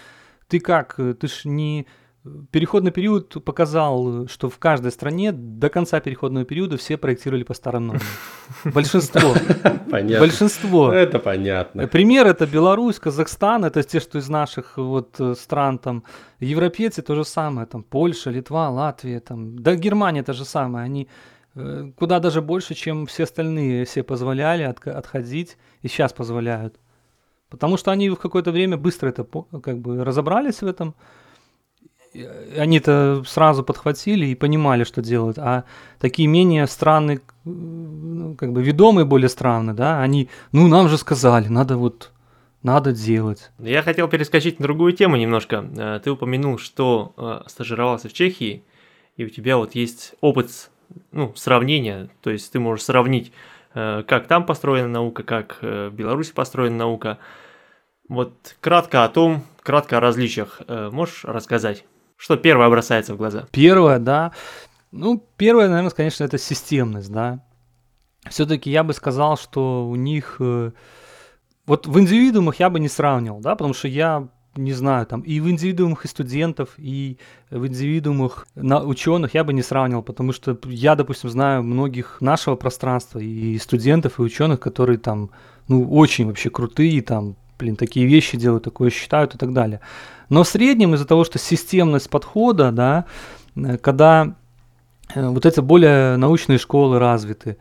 [0.48, 1.86] ты как, ты ж не
[2.50, 7.88] переходный период показал, что в каждой стране до конца переходного периода все проектировали по старым
[7.88, 8.06] нормам.
[8.64, 9.34] Большинство.
[9.90, 10.20] Понятно.
[10.20, 10.92] Большинство.
[10.92, 11.86] Это понятно.
[11.86, 16.04] Пример это Беларусь, Казахстан, это те, что из наших вот э, стран там.
[16.40, 20.84] Европейцы то же самое, там Польша, Литва, Латвия, там, да Германия то же самое.
[20.84, 21.08] Они
[21.54, 26.78] э, куда даже больше, чем все остальные все позволяли от, отходить и сейчас позволяют.
[27.48, 29.24] Потому что они в какое-то время быстро это
[29.62, 30.94] как бы разобрались в этом,
[32.56, 35.64] они-то сразу подхватили и понимали, что делают, а
[35.98, 41.48] такие менее странные, ну, как бы ведомые более странные, да, они, ну, нам же сказали,
[41.48, 42.12] надо вот,
[42.62, 43.50] надо делать.
[43.58, 45.68] Я хотел перескочить на другую тему немножко.
[45.76, 48.64] Э, ты упомянул, что э, стажировался в Чехии,
[49.16, 50.70] и у тебя вот есть опыт,
[51.12, 53.32] ну, сравнения, то есть ты можешь сравнить,
[53.76, 57.18] как там построена наука, как в Беларуси построена наука.
[58.08, 61.84] Вот кратко о том, кратко о различиях можешь рассказать?
[62.16, 63.46] Что первое бросается в глаза?
[63.52, 64.32] Первое, да.
[64.90, 67.44] Ну, первое, наверное, конечно, это системность, да.
[68.30, 70.36] Все-таки я бы сказал, что у них...
[70.40, 70.72] Э,
[71.66, 75.40] вот в индивидуумах я бы не сравнивал, да, потому что я не знаю, там и
[75.40, 77.18] в индивидуумах и студентов, и
[77.50, 82.56] в индивидуумах на ученых я бы не сравнивал, потому что я, допустим, знаю многих нашего
[82.56, 85.30] пространства и студентов, и ученых, которые там,
[85.68, 89.80] ну, очень вообще крутые, там, блин, такие вещи делают, такое считают и так далее.
[90.28, 93.06] Но в среднем из-за того, что системность подхода, да,
[93.54, 94.34] э, когда
[95.14, 97.56] э, вот эти более научные школы развиты,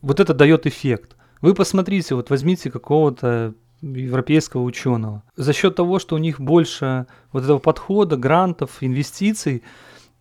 [0.00, 1.16] вот это дает эффект.
[1.40, 5.22] Вы посмотрите, вот возьмите какого-то европейского ученого.
[5.36, 9.62] За счет того, что у них больше вот этого подхода, грантов, инвестиций,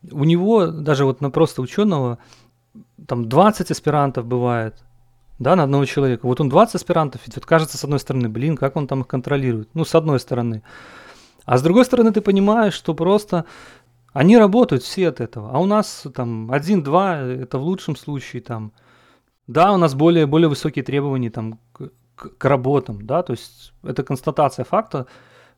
[0.09, 2.17] у него даже вот на просто ученого
[3.07, 4.75] там 20 аспирантов бывает,
[5.39, 6.25] да, на одного человека.
[6.25, 9.07] Вот он 20 аспирантов ведь вот кажется, с одной стороны, блин, как он там их
[9.07, 9.69] контролирует.
[9.73, 10.63] Ну, с одной стороны.
[11.45, 13.45] А с другой стороны, ты понимаешь, что просто
[14.13, 15.51] они работают все от этого.
[15.51, 18.71] А у нас там один-два, это в лучшем случае там.
[19.47, 21.89] Да, у нас более, более высокие требования там к,
[22.21, 25.07] к, к работам, да, то есть это констатация факта.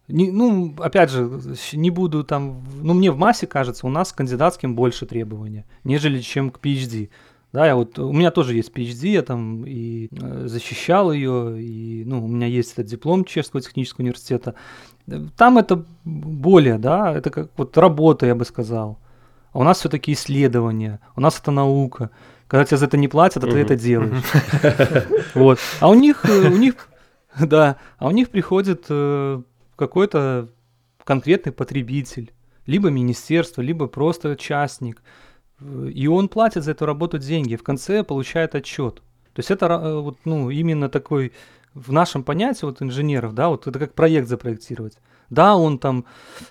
[0.07, 1.29] Не, ну, опять же,
[1.73, 6.19] не буду там, ну, мне в массе кажется, у нас с кандидатским больше требования, нежели
[6.19, 7.09] чем к PhD.
[7.53, 12.03] Да, я вот, у меня тоже есть PhD, я там и э, защищал ее, и,
[12.05, 14.55] ну, у меня есть этот диплом Чешского технического университета.
[15.37, 18.97] Там это более, да, это как вот работа, я бы сказал.
[19.51, 22.09] А у нас все-таки исследования, у нас это наука.
[22.47, 24.23] Когда тебе за это не платят, а ты это делаешь.
[25.33, 25.59] Вот.
[25.79, 26.89] А у них, э, у них,
[27.39, 29.41] да, а у них приходит э,
[29.75, 30.49] какой-то
[31.03, 32.31] конкретный потребитель,
[32.65, 35.01] либо министерство, либо просто частник–
[35.93, 38.95] и он платит за эту работу деньги, в конце получает отчет.
[39.33, 41.31] То есть это э, вот, ну, именно такой,
[41.73, 44.97] в нашем понятии вот инженеров, да, вот это как проект запроектировать.
[45.29, 46.05] Да, он там,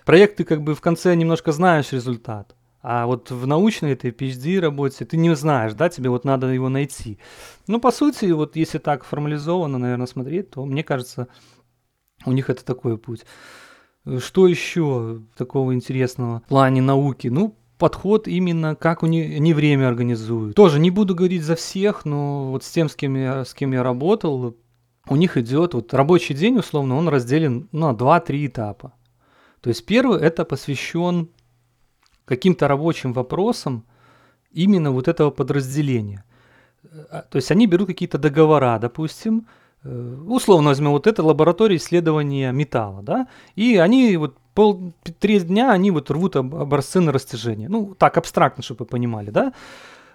[0.05, 4.59] проект ты как бы в конце немножко знаешь результат, а вот в научной этой PhD
[4.59, 7.19] работе ты не знаешь, да, тебе вот надо его найти.
[7.69, 11.29] Ну, по сути, вот если так формализованно, наверное, смотреть, то мне кажется,
[12.27, 13.25] у них это такой путь.
[14.19, 17.29] Что еще такого интересного в плане науки?
[17.29, 20.57] Ну, подход именно, как они, они время организуют.
[20.57, 23.73] Тоже не буду говорить за всех, но вот с тем, с кем я, с кем
[23.73, 24.57] я работал,
[25.09, 28.93] у них идет вот рабочий день, условно, он разделен на 2-3 этапа.
[29.61, 31.29] То есть первый это посвящен
[32.25, 33.85] каким-то рабочим вопросам
[34.53, 36.25] именно вот этого подразделения.
[37.11, 39.47] А, то есть они берут какие-то договора, допустим,
[39.85, 45.73] э, условно возьмем вот это лаборатория исследования металла, да, и они вот пол, треть дня
[45.73, 47.69] они вот рвут образцы на растяжение.
[47.69, 49.53] Ну, так абстрактно, чтобы вы понимали, да?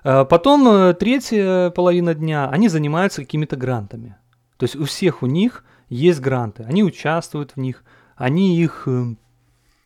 [0.03, 4.15] Э, потом э, третья половина дня они занимаются какими-то грантами.
[4.57, 7.83] То есть у всех у них есть гранты, они участвуют в них,
[8.15, 9.15] они их э,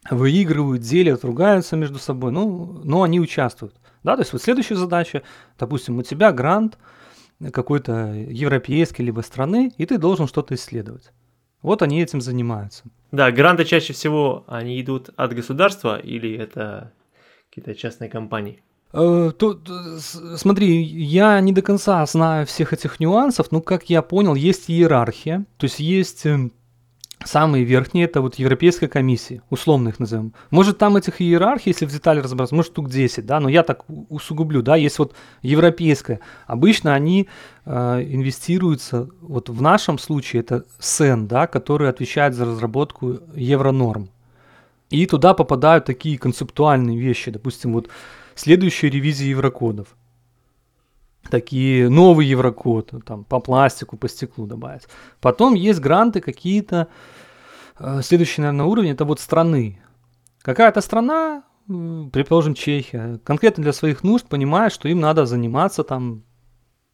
[0.10, 3.76] выигрывают, делят, ругаются между собой, ну, но они участвуют.
[4.04, 5.22] Да, то есть вот следующая задача,
[5.60, 6.78] допустим, у тебя грант
[7.54, 11.12] какой-то европейской либо страны, и ты должен что-то исследовать.
[11.62, 12.84] Вот они этим занимаются.
[13.12, 16.94] Да, гранты чаще всего, они идут от государства или это
[17.50, 18.64] какие-то частные компании?
[18.94, 19.70] Э, тут,
[20.38, 25.46] смотри, я не до конца знаю всех этих нюансов, но, как я понял, есть иерархия,
[25.58, 26.52] то есть есть эм,
[27.26, 30.34] самые верхние, это вот Европейская комиссия, условно их назовем.
[30.50, 33.86] Может, там этих иерархий, если в детали разобраться, может, штук 10, да, но я так
[34.10, 36.20] усугублю, да, есть вот Европейская.
[36.48, 37.28] Обычно они
[37.66, 44.10] э, инвестируются, вот в нашем случае это СЭН, да, который отвечает за разработку евронорм.
[44.90, 47.90] И туда попадают такие концептуальные вещи, допустим, вот
[48.36, 49.88] следующая ревизия еврокодов.
[51.30, 54.88] Такие новый еврокод, там, по пластику, по стеклу добавить.
[55.20, 56.88] Потом есть гранты какие-то,
[57.80, 59.82] э, следующий, наверное, уровень, это вот страны.
[60.42, 66.24] Какая-то страна, предположим, Чехия, конкретно для своих нужд понимает, что им надо заниматься там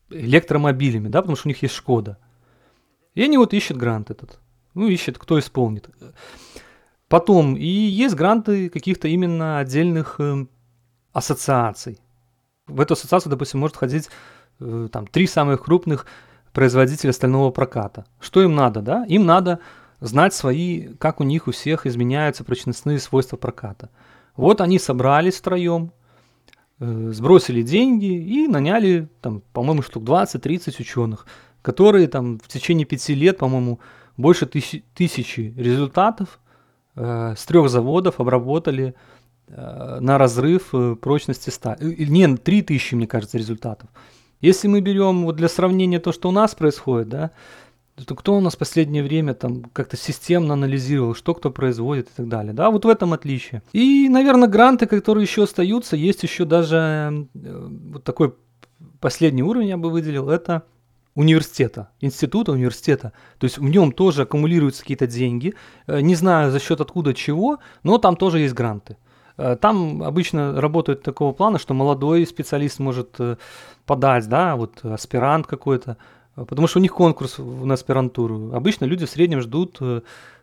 [0.09, 2.17] электромобилями, да, потому что у них есть Шкода.
[3.15, 4.39] И они вот ищут грант этот.
[4.73, 5.89] Ну, ищут, кто исполнит.
[7.07, 10.45] Потом, и есть гранты каких-то именно отдельных э,
[11.13, 11.99] ассоциаций.
[12.67, 14.09] В эту ассоциацию, допустим, может входить
[14.59, 16.05] э, там три самых крупных
[16.53, 18.05] производителя стального проката.
[18.19, 19.05] Что им надо, да?
[19.07, 19.59] Им надо
[19.99, 23.89] знать свои, как у них у всех изменяются прочностные свойства проката.
[24.35, 25.91] Вот они собрались втроем,
[26.79, 31.25] э, сбросили деньги и наняли, там, по-моему, штук 20-30 ученых,
[31.61, 33.79] которые там в течение пяти лет, по-моему,
[34.17, 36.39] больше тысячи результатов
[36.95, 38.93] э, с трех заводов обработали Э,
[39.49, 41.79] на разрыв э, прочности стали.
[41.79, 43.89] Э, не, 3000, мне кажется, результатов.
[44.41, 47.31] Если мы берем вот для сравнения то, что у нас происходит, да,
[48.05, 52.11] то кто у нас в последнее время там как-то системно анализировал, что кто производит и
[52.15, 52.53] так далее.
[52.53, 53.63] Да, вот в этом отличие.
[53.73, 58.35] И, наверное, гранты, которые еще остаются, есть еще даже вот такой
[58.99, 60.63] последний уровень я бы выделил, это
[61.15, 63.13] университета, института университета.
[63.39, 65.55] То есть в нем тоже аккумулируются какие-то деньги.
[65.87, 68.97] Не знаю за счет откуда чего, но там тоже есть гранты.
[69.37, 73.37] Э, там обычно работают такого плана, что молодой специалист может э,
[73.85, 75.97] подать, да, вот аспирант какой-то,
[76.35, 78.53] э, потому что у них конкурс на аспирантуру.
[78.53, 79.79] Обычно люди в среднем ждут,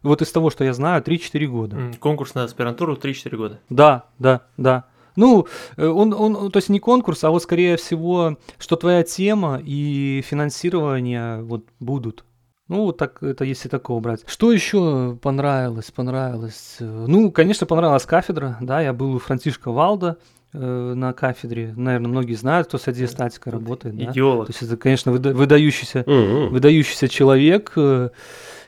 [0.03, 1.92] вот из того, что я знаю, 3-4 года.
[1.99, 3.61] Конкурс на аспирантуру 3-4 года?
[3.68, 4.84] Да, да, да.
[5.16, 10.22] Ну, он, он, то есть не конкурс, а вот скорее всего, что твоя тема и
[10.26, 12.24] финансирование вот будут.
[12.68, 14.22] Ну, вот так, это если такого брать.
[14.26, 15.90] Что еще понравилось?
[15.90, 16.76] Понравилось?
[16.80, 20.16] Ну, конечно, понравилась кафедра, да, я был у Франтишка Валда,
[20.54, 21.74] э, на кафедре.
[21.76, 23.96] Наверное, многие знают, кто с адиастатикой работает.
[23.96, 24.46] Идеолог.
[24.46, 24.52] Да?
[24.52, 26.48] То есть это, конечно, выда- выдающийся, mm-hmm.
[26.48, 27.72] выдающийся человек.
[27.76, 28.10] Э,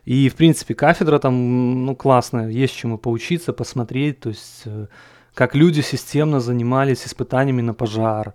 [0.04, 2.48] и, в принципе, кафедра там, ну, классная.
[2.48, 4.20] Есть чему поучиться, посмотреть.
[4.20, 4.88] То есть, э,
[5.32, 8.34] как люди системно занимались испытаниями на пожар.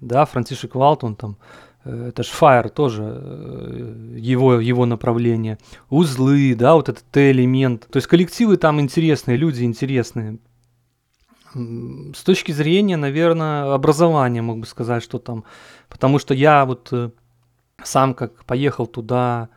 [0.00, 1.36] Да, Франтишек Валт, он там
[1.84, 5.58] это же Fire тоже э, его, его направление,
[5.88, 7.86] узлы, да, вот этот Т-элемент.
[7.90, 10.38] То есть коллективы там интересные, люди интересные.
[11.54, 15.44] С точки зрения, наверное, образования, мог бы сказать, что там,
[15.88, 17.10] потому что я вот э,
[17.82, 19.48] сам как поехал туда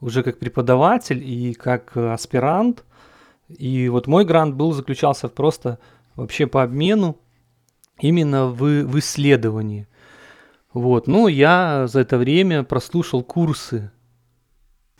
[0.00, 2.84] уже как преподаватель и как аспирант,
[3.48, 5.78] и вот мой грант был, заключался просто
[6.14, 7.18] вообще по обмену
[7.98, 9.86] именно в, в исследовании.
[10.74, 11.06] Вот.
[11.06, 13.90] Ну, я за это время прослушал курсы,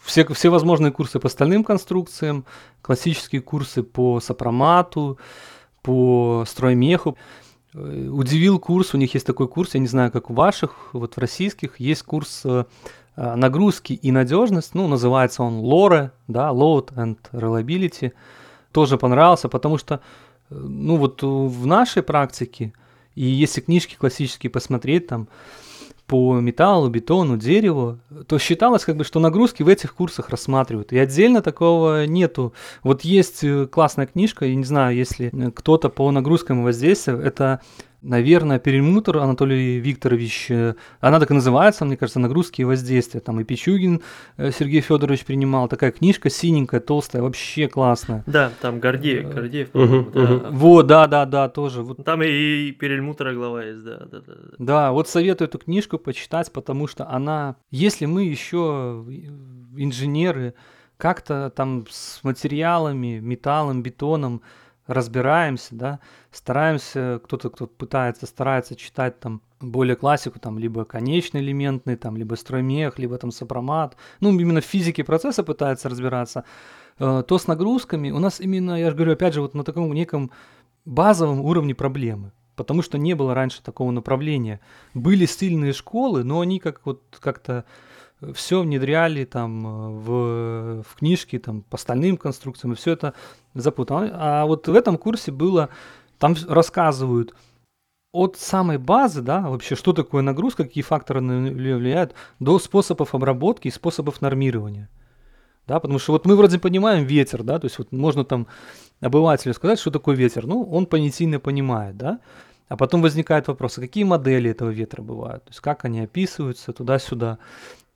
[0.02, 2.44] все, все возможные курсы по стальным конструкциям,
[2.82, 5.18] классические курсы по сопромату,
[5.82, 7.16] по строймеху.
[7.74, 11.14] Э, удивил курс, у них есть такой курс, я не знаю, как у ваших, вот
[11.14, 12.64] в российских, есть курс э,
[13.16, 18.12] нагрузки и надежность, ну, называется он LORE, да, Load and Reliability.
[18.72, 20.00] Тоже понравился, потому что,
[20.50, 22.72] э, ну, вот в нашей практике,
[23.14, 25.28] и если книжки классические посмотреть, там,
[26.06, 30.92] по металлу, бетону, дереву, то считалось, как бы, что нагрузки в этих курсах рассматривают.
[30.92, 32.52] И отдельно такого нету.
[32.82, 37.20] Вот есть э, классная книжка, я не знаю, если э, кто-то по нагрузкам и воздействию,
[37.20, 37.60] это
[38.02, 43.20] наверное, перемутр Анатолий Викторович, э, она так и называется, мне кажется, «Нагрузки и воздействия».
[43.20, 44.02] Там и Пичугин
[44.36, 45.68] Сергей Федорович принимал.
[45.68, 48.24] Такая книжка синенькая, толстая, вообще классная.
[48.26, 50.22] Да, там Гордеев, Гордеев, угу, да.
[50.22, 50.56] Угу.
[50.56, 51.82] Вот, да, да, да, тоже.
[51.82, 52.04] Вот.
[52.04, 54.32] Там и перельмутра глава есть, да, да, да.
[54.58, 59.04] Да, вот советую эту книжку почитать, потому что она, если мы еще
[59.76, 60.54] инженеры,
[60.96, 64.42] как-то там с материалами, металлом, бетоном
[64.86, 71.96] разбираемся, да, стараемся, кто-то, кто пытается, старается читать там более классику, там, либо конечный элементный,
[71.96, 76.44] там, либо строймех, либо там сопромат, ну, именно в физике процесса пытается разбираться,
[76.98, 79.92] э, то с нагрузками у нас именно, я же говорю, опять же, вот на таком
[79.92, 80.30] неком
[80.84, 84.60] базовом уровне проблемы, потому что не было раньше такого направления.
[84.94, 87.64] Были сильные школы, но они как вот как-то
[88.34, 93.14] все внедряли там э, в, в книжки там по остальным конструкциям, и все это
[93.54, 94.10] запутано.
[94.14, 95.68] А вот в этом курсе было,
[96.18, 97.34] там рассказывают
[98.12, 103.14] от самой базы, да, вообще, что такое нагрузка, какие факторы на нее влияют, до способов
[103.14, 104.88] обработки и способов нормирования.
[105.66, 108.48] Да, потому что вот мы вроде понимаем ветер, да, то есть вот можно там
[109.00, 112.18] обывателю сказать, что такое ветер, ну, он понятийно понимает, да,
[112.68, 116.72] а потом возникает вопрос, а какие модели этого ветра бывают, то есть как они описываются
[116.72, 117.38] туда-сюда.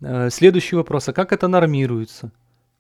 [0.01, 2.30] Э, следующий вопрос, а как это нормируется?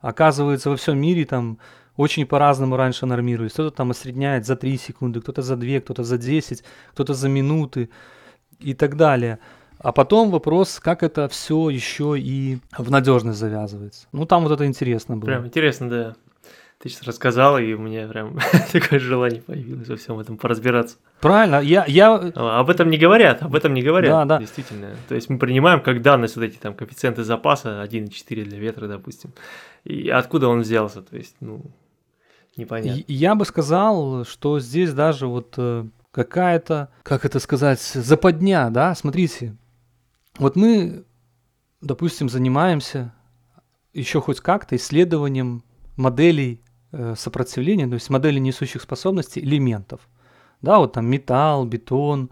[0.00, 1.58] Оказывается, во всем мире там
[1.96, 3.56] очень по-разному раньше нормируется.
[3.62, 6.62] Кто-то там осредняет за 3 секунды, кто-то за 2, кто-то за 10,
[6.92, 7.88] кто-то за минуты
[8.58, 9.38] и так далее.
[9.78, 14.06] А потом вопрос, как это все еще и в надежность завязывается.
[14.12, 15.26] Ну, там вот это интересно было.
[15.26, 16.16] Прям интересно, да.
[16.78, 18.38] Ты сейчас рассказал, и у меня прям
[18.72, 20.98] такое желание появилось во всем этом поразбираться.
[21.20, 22.14] Правильно, я, я...
[22.14, 24.38] Об этом не говорят, об этом не говорят, да, да.
[24.38, 24.94] действительно.
[25.08, 29.32] То есть мы принимаем как данность вот эти там коэффициенты запаса 1,4 для ветра, допустим.
[29.84, 31.62] И откуда он взялся, то есть, ну,
[32.56, 33.02] непонятно.
[33.08, 39.56] Я бы сказал, что здесь даже вот э, какая-то, как это сказать, западня, да, смотрите.
[40.38, 41.04] Вот мы,
[41.80, 43.14] допустим, занимаемся
[43.94, 45.62] еще хоть как-то исследованием
[45.96, 46.60] моделей
[47.16, 50.00] сопротивления, то есть модели несущих способностей элементов.
[50.62, 52.30] Да, вот там металл, бетон.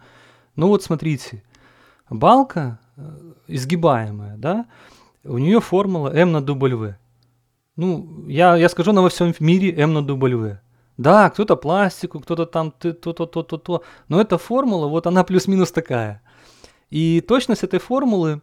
[0.57, 1.43] Ну вот смотрите,
[2.11, 4.67] балка э, изгибаемая, да,
[5.25, 6.95] у нее формула m на W.
[7.77, 10.59] Ну, я, я скажу, она во всем мире m на W.
[10.97, 13.83] Да, кто-то пластику, кто-то там то-то, то-то, то.
[14.09, 16.23] Но эта формула, вот она плюс-минус такая.
[16.91, 18.43] И точность этой формулы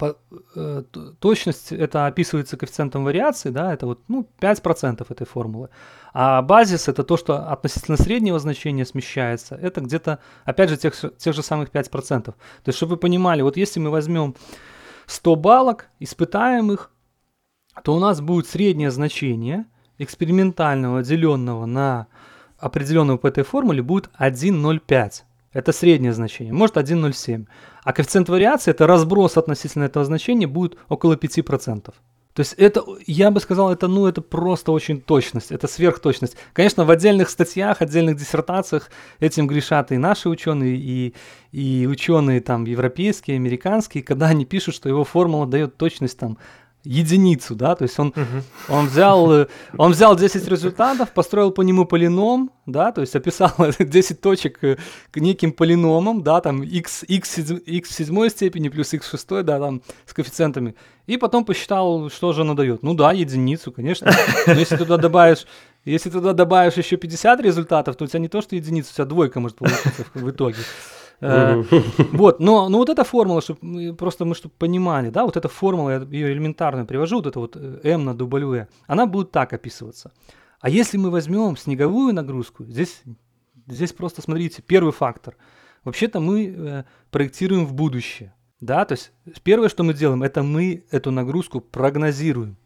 [0.00, 0.82] Э,
[1.20, 5.68] точность это описывается коэффициентом вариации, да, это вот ну, 5% этой формулы.
[6.12, 11.34] А базис это то, что относительно среднего значения смещается, это где-то, опять же, тех, тех
[11.34, 12.22] же самых 5%.
[12.22, 12.34] То
[12.66, 14.34] есть, чтобы вы понимали, вот если мы возьмем
[15.06, 16.90] 100 балок, испытаем их,
[17.82, 19.66] то у нас будет среднее значение
[19.98, 22.08] экспериментального, деленного на
[22.58, 25.22] определенную по этой формуле, будет 1,05.
[25.54, 27.46] Это среднее значение, может 1,07.
[27.84, 31.94] А коэффициент вариации, это разброс относительно этого значения, будет около 5%.
[32.34, 36.36] То есть это, я бы сказал, это, ну, это просто очень точность, это сверхточность.
[36.52, 38.90] Конечно, в отдельных статьях, отдельных диссертациях
[39.20, 41.14] этим грешат и наши ученые, и,
[41.52, 46.38] и ученые там европейские, американские, когда они пишут, что его формула дает точность там
[46.84, 48.42] единицу, да, то есть он, uh-huh.
[48.68, 53.52] он, взял, э, он взял 10 результатов, построил по нему полином, да, то есть описал
[53.78, 54.76] 10 точек э,
[55.10, 59.42] к неким полиномам, да, там x, x, x в седьмой степени плюс x в шестой,
[59.42, 60.74] да, там с коэффициентами,
[61.06, 62.82] и потом посчитал, что же она дает.
[62.82, 64.12] Ну да, единицу, конечно,
[64.46, 65.46] но если туда добавишь
[65.84, 69.04] если туда добавишь еще 50 результатов, то у тебя не то, что единица, у тебя
[69.04, 70.56] двойка может получиться в итоге.
[71.20, 71.62] Э,
[72.12, 75.90] вот, но, но вот эта формула, чтобы просто мы чтобы понимали, да, вот эта формула,
[75.90, 80.12] я ее элементарно привожу, вот это вот э, m на W, она будет так описываться.
[80.60, 83.02] А если мы возьмем снеговую нагрузку, здесь,
[83.66, 85.36] здесь просто смотрите, первый фактор.
[85.84, 88.34] Вообще-то мы э, проектируем в будущее.
[88.60, 89.12] Да, то есть
[89.42, 92.56] первое, что мы делаем, это мы эту нагрузку прогнозируем.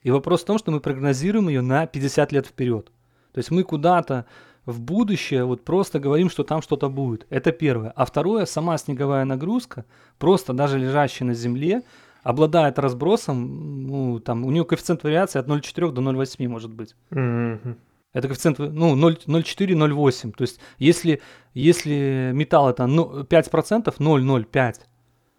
[0.00, 2.90] И вопрос в том, что мы прогнозируем ее на 50 лет вперед.
[3.32, 4.26] То есть мы куда-то
[4.66, 7.26] в будущее вот просто говорим, что там что-то будет.
[7.30, 7.90] Это первое.
[7.90, 9.84] А второе, сама снеговая нагрузка,
[10.18, 11.82] просто даже лежащая на земле,
[12.22, 16.94] обладает разбросом, ну, там, у нее коэффициент вариации от 0,4 до 0,8 может быть.
[17.10, 17.76] Mm-hmm.
[18.12, 20.32] Это коэффициент, ну, 0,4-0,8.
[20.32, 21.20] То есть, если,
[21.54, 24.74] если металл это 5%, 0,05.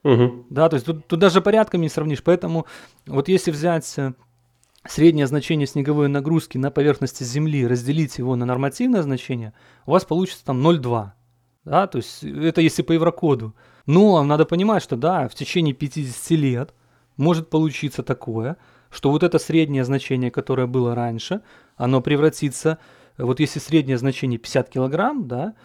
[0.03, 0.45] Угу.
[0.49, 2.24] Да, то есть тут, тут даже порядками не сравнишь.
[2.24, 2.65] Поэтому
[3.05, 4.13] вот если взять э,
[4.88, 9.54] среднее значение снеговой нагрузки на поверхности Земли, разделить его на нормативное значение,
[9.86, 11.12] у вас получится там 0,2.
[11.66, 13.56] Да, то есть это если по еврокоду.
[13.86, 16.74] Но надо понимать, что да, в течение 50 лет
[17.16, 18.58] может получиться такое,
[18.90, 21.42] что вот это среднее значение, которое было раньше,
[21.78, 22.80] оно превратится,
[23.18, 25.56] вот если среднее значение 50 килограмм, да,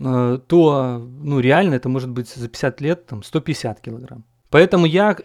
[0.00, 4.24] э, то ну, реально это может быть за 50 лет там, 150 килограмм.
[4.50, 5.16] Поэтому я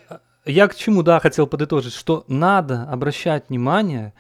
[0.50, 4.14] я к чему, да, хотел подытожить, что надо обращать внимание,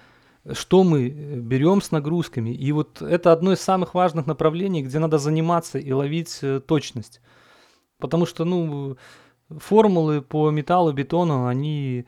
[0.54, 2.52] что мы э, берем с нагрузками.
[2.52, 7.22] И вот это одно из самых важных направлений, где надо заниматься и ловить э, точность.
[8.00, 8.98] Потому что, ну,
[9.50, 12.06] формулы по металлу, бетону, они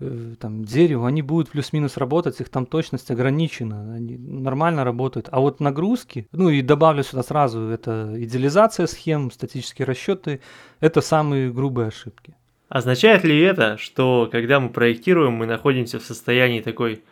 [0.00, 5.28] э, там, дерево, они будут плюс-минус работать, их там точность ограничена, они нормально работают.
[5.30, 10.40] А вот нагрузки, ну и добавлю сюда сразу, это идеализация схем, статические расчеты,
[10.80, 12.34] это самые грубые ошибки.
[12.70, 17.02] Означает ли это, что когда мы проектируем, мы находимся в состоянии такой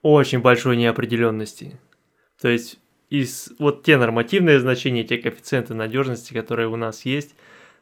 [0.00, 1.78] очень большой неопределенности?
[2.40, 7.36] То есть из вот те нормативные значения, те коэффициенты надежности, которые у нас есть,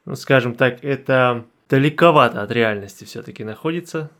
[0.07, 4.11] ну, скажем так, это далековато от реальности все-таки находится,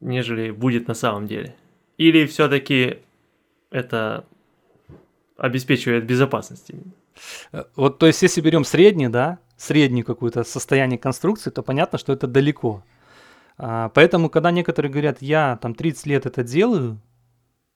[0.00, 1.54] нежели будет на самом деле.
[1.98, 3.00] Или все-таки
[3.70, 4.24] это
[5.36, 6.70] обеспечивает безопасность
[7.52, 12.12] э, Вот, то есть, если берем средний, да, среднее какое-то состояние конструкции, то понятно, что
[12.14, 12.82] это далеко.
[13.58, 16.98] А, поэтому, когда некоторые говорят, я там 30 лет это делаю,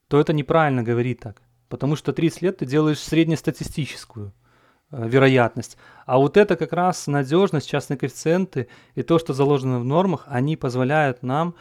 [0.09, 1.43] то это неправильно говорить так.
[1.69, 4.33] Потому что 30 лет ты делаешь среднестатистическую
[4.91, 5.77] э, вероятность.
[6.07, 10.57] А вот это как раз надежность, частные коэффициенты и то, что заложено в нормах, они
[10.57, 11.55] позволяют нам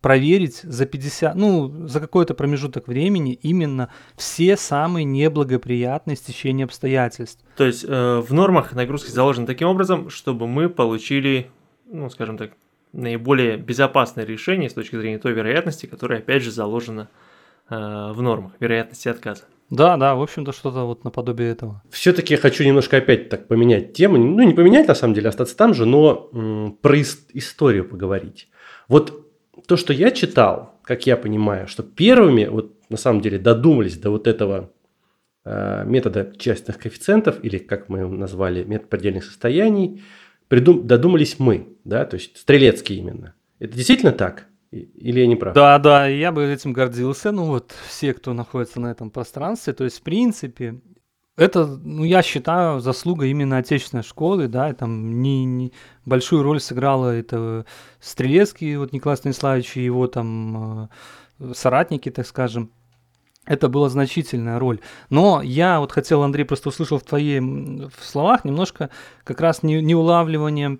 [0.00, 7.44] проверить за 50, ну, за какой-то промежуток времени именно все самые неблагоприятные стечения обстоятельств.
[7.56, 11.50] То есть э, в нормах нагрузки заложены таким образом, чтобы мы получили,
[11.90, 12.52] ну, скажем так,
[12.92, 17.08] наиболее безопасное решение с точки зрения той вероятности, которая, опять же, заложена
[17.68, 19.44] э, в нормах, вероятности отказа.
[19.70, 21.82] Да, да, в общем-то, что-то вот наподобие этого.
[21.90, 24.16] Все-таки я хочу немножко опять так поменять тему.
[24.16, 28.48] Ну, не поменять, на самом деле, остаться там же, но м, про ис- историю поговорить.
[28.88, 29.27] Вот
[29.66, 34.10] то, что я читал, как я понимаю, что первыми вот на самом деле додумались до
[34.10, 34.72] вот этого
[35.44, 40.02] э, метода частных коэффициентов, или как мы его назвали, метод предельных состояний,
[40.48, 43.34] придум, додумались мы, да, то есть Стрелецкий именно.
[43.58, 44.46] Это действительно так?
[44.70, 45.54] Или я не прав?
[45.54, 47.32] Да, да, я бы этим гордился.
[47.32, 50.80] Ну вот все, кто находится на этом пространстве, то есть в принципе
[51.38, 55.72] это, ну, я считаю, заслуга именно отечественной школы, да, и там не, не
[56.04, 57.64] большую роль сыграла это
[58.00, 60.90] Стрелецкий, вот Николай Станиславович и его там
[61.38, 62.72] э, соратники, так скажем.
[63.46, 64.80] Это была значительная роль.
[65.10, 68.90] Но я вот хотел, Андрей, просто услышал в твоих в словах немножко
[69.22, 70.78] как раз не, не улавливание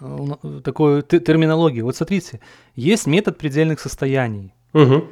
[0.00, 1.80] э, такой терминологии.
[1.80, 2.40] Вот смотрите,
[2.76, 4.54] есть метод предельных состояний.
[4.72, 5.04] Угу.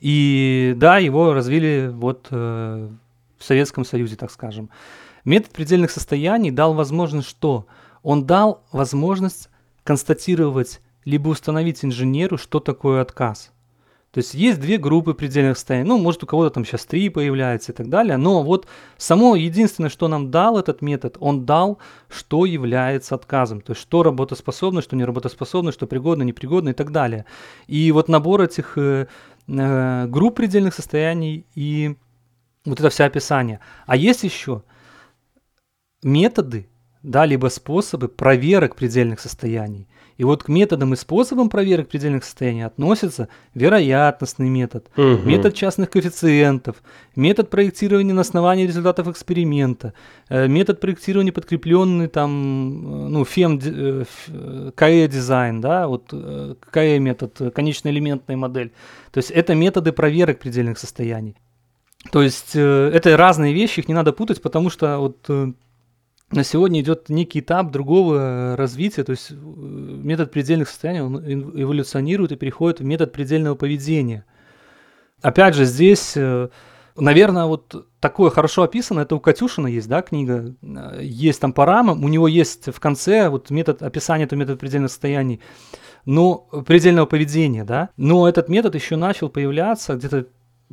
[0.00, 2.90] И да, его развили вот э,
[3.42, 4.70] в Советском Союзе, так скажем.
[5.24, 7.66] Метод предельных состояний дал возможность что?
[8.02, 9.50] Он дал возможность
[9.84, 13.52] констатировать либо установить инженеру, что такое отказ.
[14.12, 15.88] То есть есть две группы предельных состояний.
[15.88, 18.18] Ну, может, у кого-то там сейчас три появляется и так далее.
[18.18, 18.66] Но вот
[18.98, 21.78] само единственное, что нам дал этот метод, он дал,
[22.10, 23.62] что является отказом.
[23.62, 27.24] То есть что работоспособно, что неработоспособно, что пригодно, непригодно и так далее.
[27.68, 29.06] И вот набор этих э,
[29.48, 31.96] э, групп предельных состояний и
[32.64, 33.60] вот это все описание.
[33.86, 34.62] А есть еще
[36.02, 36.68] методы,
[37.02, 39.88] да, либо способы проверок предельных состояний.
[40.18, 45.18] И вот к методам и способам проверок предельных состояний относится вероятностный метод, угу.
[45.24, 46.76] метод частных коэффициентов,
[47.16, 49.94] метод проектирования на основании результатов эксперимента,
[50.28, 56.14] э, метод проектирования подкрепленный там, э, ну, ФЕМ, э, КЭ дизайн, да, вот
[56.70, 58.72] КЭ метод, конечно-элементная модель.
[59.10, 61.36] То есть это методы проверок предельных состояний.
[62.10, 65.52] То есть э, это разные вещи, их не надо путать, потому что вот э,
[66.32, 72.32] на сегодня идет некий этап другого развития, то есть э, метод предельных состояний он эволюционирует
[72.32, 74.24] и переходит в метод предельного поведения.
[75.20, 76.48] Опять же, здесь, э,
[76.96, 81.66] наверное, вот такое хорошо описано, это у Катюшина есть, да, книга, э, есть там по
[81.66, 85.40] рамам, у него есть в конце вот метод описания этого метода предельных состояний,
[86.06, 90.26] но предельного поведения, да, но этот метод еще начал появляться где-то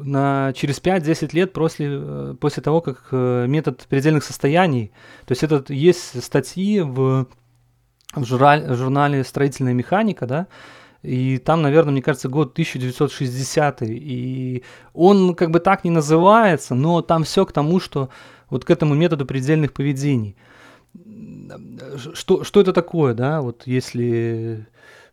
[0.04, 4.92] на, через 5-10 лет после, э, после того, как э, метод предельных состояний,
[5.26, 7.28] то есть это есть статьи в,
[8.14, 10.48] в журнале, журнале «Строительная механика», да,
[11.02, 17.02] и там, наверное, мне кажется, год 1960, и он как бы так не называется, но
[17.02, 18.10] там все к тому, что
[18.50, 20.36] вот к этому методу предельных поведений.
[22.14, 24.68] Что, что это такое, да, вот если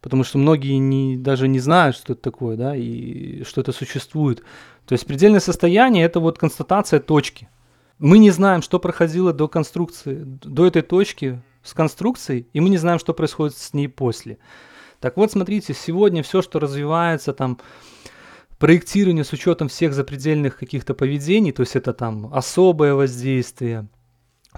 [0.06, 4.44] потому что многие не, даже не знают, что это такое, да, и что это существует.
[4.86, 7.48] То есть предельное состояние– это вот констатация точки.
[7.98, 12.76] Мы не знаем, что проходило до конструкции, до этой точки с конструкцией, и мы не
[12.76, 14.38] знаем, что происходит с ней после.
[15.00, 17.58] Так вот, смотрите, сегодня все, что развивается, там,
[18.58, 23.88] проектирование с учетом всех запредельных каких-то поведений, то есть это там особое воздействие,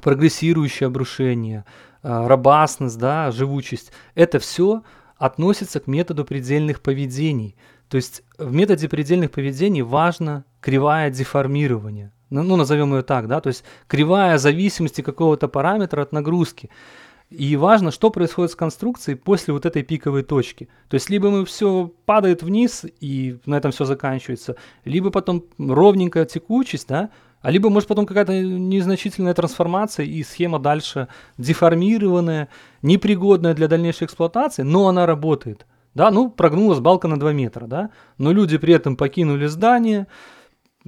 [0.03, 1.65] прогрессирующее обрушение,
[2.03, 4.83] а, робастность, да, живучесть, это все
[5.17, 7.57] относится к методу предельных поведений.
[7.89, 12.13] То есть в методе предельных поведений важно кривая деформирования.
[12.31, 16.69] Ну, ну назовем ее так, да, то есть кривая зависимости какого-то параметра от нагрузки.
[17.31, 20.69] И важно, что происходит с конструкцией после вот этой пиковой точки.
[20.89, 26.25] То есть либо мы все падает вниз и на этом все заканчивается, либо потом ровненькая
[26.25, 27.11] текучесть, да,
[27.41, 32.49] а либо может потом какая-то незначительная трансформация и схема дальше деформированная,
[32.83, 35.67] непригодная для дальнейшей эксплуатации, но она работает.
[35.95, 40.07] Да, ну прогнулась балка на 2 метра, да, но люди при этом покинули здание,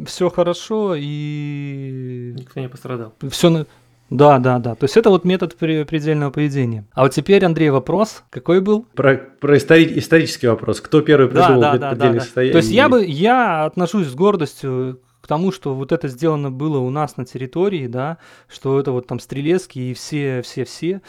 [0.06, 2.34] все хорошо и...
[2.36, 3.14] Никто не пострадал.
[3.30, 3.66] Все,
[4.10, 4.74] да, да, да.
[4.74, 6.84] То есть это вот метод предельного поведения.
[6.92, 8.84] А вот теперь, Андрей, вопрос какой был?
[8.94, 10.80] Про, про истори- исторический вопрос.
[10.80, 12.52] Кто первый придумал да, да, предельное да, да, состояние?
[12.52, 16.78] То есть я бы, я отношусь с гордостью к тому, что вот это сделано было
[16.78, 21.02] у нас на территории, да, что это вот там Стрелецкий и все, все, все,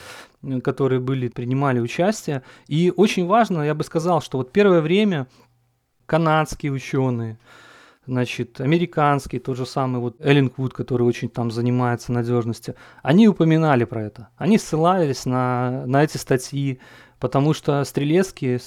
[0.64, 2.44] которые были, принимали участие.
[2.68, 5.28] И очень важно, я бы сказал, что вот первое время
[6.06, 7.38] канадские ученые,
[8.06, 14.04] значит, американский, тот же самый вот Эллингвуд, который очень там занимается надежностью, они упоминали про
[14.04, 14.30] это.
[14.38, 16.80] Они ссылались на, на эти статьи,
[17.22, 18.60] потому что Стрелецкий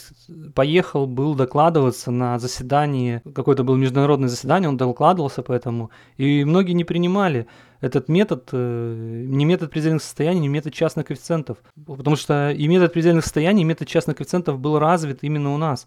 [0.54, 6.72] поехал, был докладываться на заседании, какое-то было международное заседание, он докладывался по этому, и многие
[6.72, 7.48] не принимали
[7.80, 12.92] этот метод, э, не метод предельных состояний, не метод частных коэффициентов, потому что и метод
[12.92, 15.86] предельных состояний, и метод частных коэффициентов был развит именно у нас.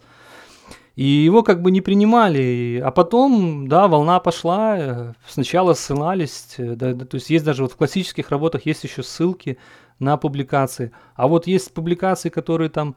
[0.97, 2.81] И его как бы не принимали.
[2.83, 7.61] А потом, да, волна пошла, э, сначала ссылались, э, да, да, то есть есть даже
[7.61, 9.57] вот в классических работах есть еще ссылки
[9.99, 10.91] на публикации.
[11.15, 12.95] А вот есть публикации, которые там,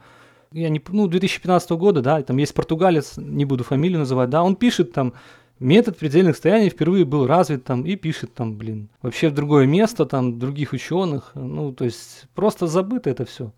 [0.53, 4.57] я не, ну, 2015 года, да, там есть португалец, не буду фамилию называть, да, он
[4.57, 5.15] пишет там,
[5.59, 10.07] метод предельных состояний впервые был развит там и пишет там, блин, вообще в другое место,
[10.07, 13.53] там, других ученых, ну, то есть просто забыто это все.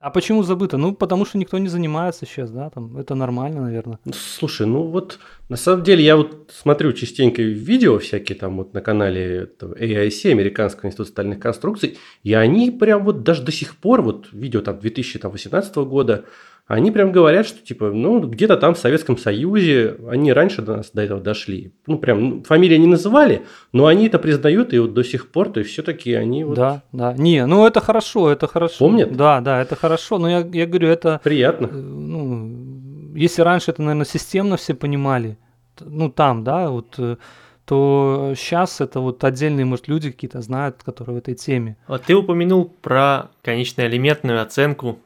[0.00, 0.76] А почему забыто?
[0.76, 3.98] Ну, потому что никто не занимается сейчас, да, там, это нормально, наверное.
[4.12, 5.18] Слушай, ну вот,
[5.48, 10.86] на самом деле, я вот смотрю частенько видео всякие там вот на канале AIC, Американского
[10.86, 15.74] института стальных конструкций, и они прям вот даже до сих пор, вот видео там 2018
[15.78, 16.26] года,
[16.68, 20.90] они прям говорят, что типа, ну, где-то там в Советском Союзе они раньше до нас
[20.92, 21.72] до этого дошли.
[21.86, 23.42] Ну, прям ну, фамилии не называли,
[23.72, 26.56] но они это признают, и вот до сих пор, то есть все-таки они вот...
[26.56, 27.14] Да, да.
[27.14, 28.76] Не, ну это хорошо, это хорошо.
[28.80, 29.16] Помнят?
[29.16, 31.20] Да, да, это хорошо, но я, я говорю, это...
[31.24, 31.68] Приятно.
[31.68, 35.38] Э, ну, если раньше это, наверное, системно все понимали,
[35.80, 37.16] ну, там, да, вот э,
[37.64, 41.78] то сейчас это вот отдельные, может, люди какие-то знают, которые в этой теме.
[41.86, 44.98] Вот ты упомянул про конечноэлементную оценку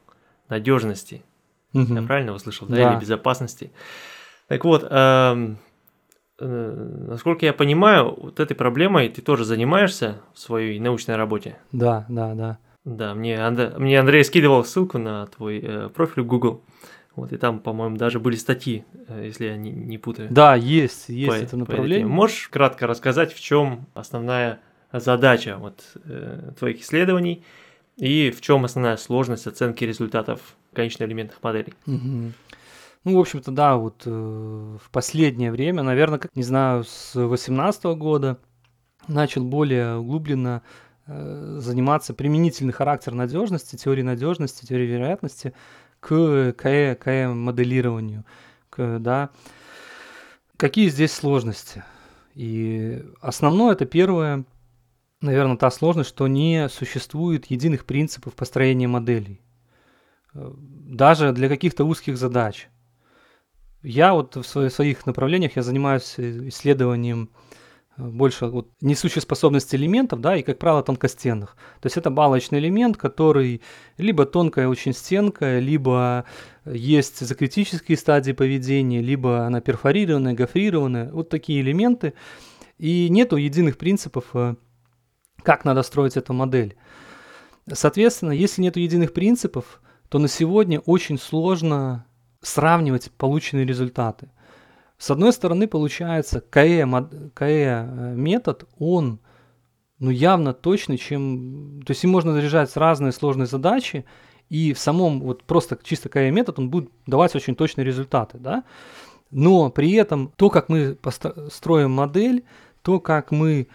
[0.48, 1.22] надежности.
[1.74, 1.94] Угу.
[1.94, 2.76] Я правильно услышал, да?
[2.76, 2.92] да?
[2.92, 3.72] Или безопасности.
[4.48, 5.58] Так вот, эм,
[6.38, 11.58] э, насколько я понимаю, вот этой проблемой ты тоже занимаешься в своей научной работе.
[11.72, 12.58] Да, да, да.
[12.84, 13.78] Да, мне, Анд...
[13.78, 16.62] мне Андрей скидывал ссылку на твой э, профиль в Google.
[17.14, 20.28] Вот, и там, по-моему, даже были статьи, э, если я не, не путаю.
[20.30, 22.06] Да, есть, есть по, это направление.
[22.06, 24.60] Можешь кратко рассказать, в чем основная
[24.92, 27.44] задача вот, э, твоих исследований
[28.02, 31.72] и в чем основная сложность оценки результатов конечно-элементных моделей.
[31.86, 37.84] Ну, в общем-то, да, вот э, в последнее время, наверное, как, не знаю, с 2018
[37.96, 38.38] года
[39.08, 40.62] начал более углубленно
[41.06, 45.52] э, заниматься применительный характер надежности, теории надежности, теории вероятности
[46.00, 48.24] к КЭ, КЭ моделированию.
[48.70, 49.30] К, да.
[50.56, 51.84] Какие здесь сложности?
[52.34, 54.44] И основное это первое,
[55.22, 59.40] наверное, та сложность, что не существует единых принципов построения моделей.
[60.34, 62.68] Э, даже для каких-то узких задач.
[63.82, 67.30] Я вот в своих направлениях я занимаюсь э, исследованием
[67.96, 71.56] э, больше вот несущей способности элементов, да, и, как правило, тонкостенных.
[71.80, 73.62] То есть это балочный элемент, который
[73.98, 76.24] либо тонкая очень стенка, либо
[76.64, 81.10] есть закритические стадии поведения, либо она перфорированная, гофрированная.
[81.12, 82.14] Вот такие элементы.
[82.78, 84.34] И нету единых принципов,
[85.42, 86.76] как надо строить эту модель.
[87.72, 92.06] Соответственно, если нет единых принципов, то на сегодня очень сложно
[92.40, 94.30] сравнивать полученные результаты.
[94.98, 96.86] С одной стороны, получается, КЭ,
[97.34, 99.20] КЭ э, он
[99.98, 101.80] ну, явно точный, чем...
[101.86, 104.04] То есть им можно решать разные сложные задачи,
[104.48, 108.64] и в самом вот просто чисто КЭ метод, он будет давать очень точные результаты, да?
[109.30, 110.98] Но при этом то, как мы
[111.50, 112.44] строим модель,
[112.82, 113.68] то, как мы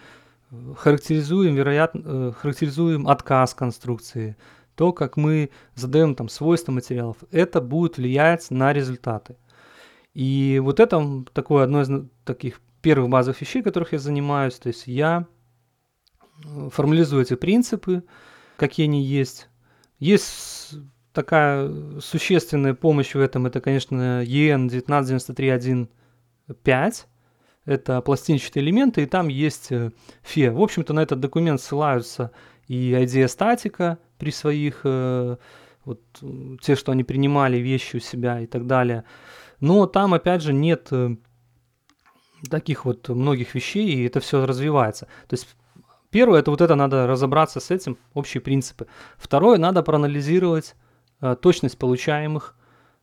[0.76, 4.36] характеризуем, вероятно, э, характеризуем отказ конструкции,
[4.74, 9.36] то, как мы задаем там свойства материалов, это будет влиять на результаты.
[10.14, 11.90] И вот это такое одно из
[12.24, 14.54] таких первых базовых вещей, которых я занимаюсь.
[14.54, 15.26] То есть я
[16.44, 18.04] э, формализую эти принципы,
[18.56, 19.48] какие они есть.
[19.98, 20.76] Есть
[21.12, 27.06] такая существенная помощь в этом, это, конечно, EN 19931.5,
[27.68, 29.70] это пластинчатые элементы, и там есть.
[29.70, 29.90] Э,
[30.34, 32.30] в общем-то, на этот документ ссылаются
[32.66, 35.36] и идея статика, при своих, э,
[35.84, 36.00] вот
[36.62, 39.04] те, что они принимали вещи у себя и так далее.
[39.60, 41.16] Но там, опять же, нет э,
[42.50, 45.06] таких вот многих вещей, и это все развивается.
[45.28, 45.46] То есть
[46.10, 48.86] первое, это вот это надо разобраться с этим, общие принципы.
[49.18, 50.74] Второе, надо проанализировать
[51.20, 52.56] э, точность получаемых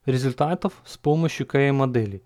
[0.07, 2.23] результатов с помощью КМ-моделей.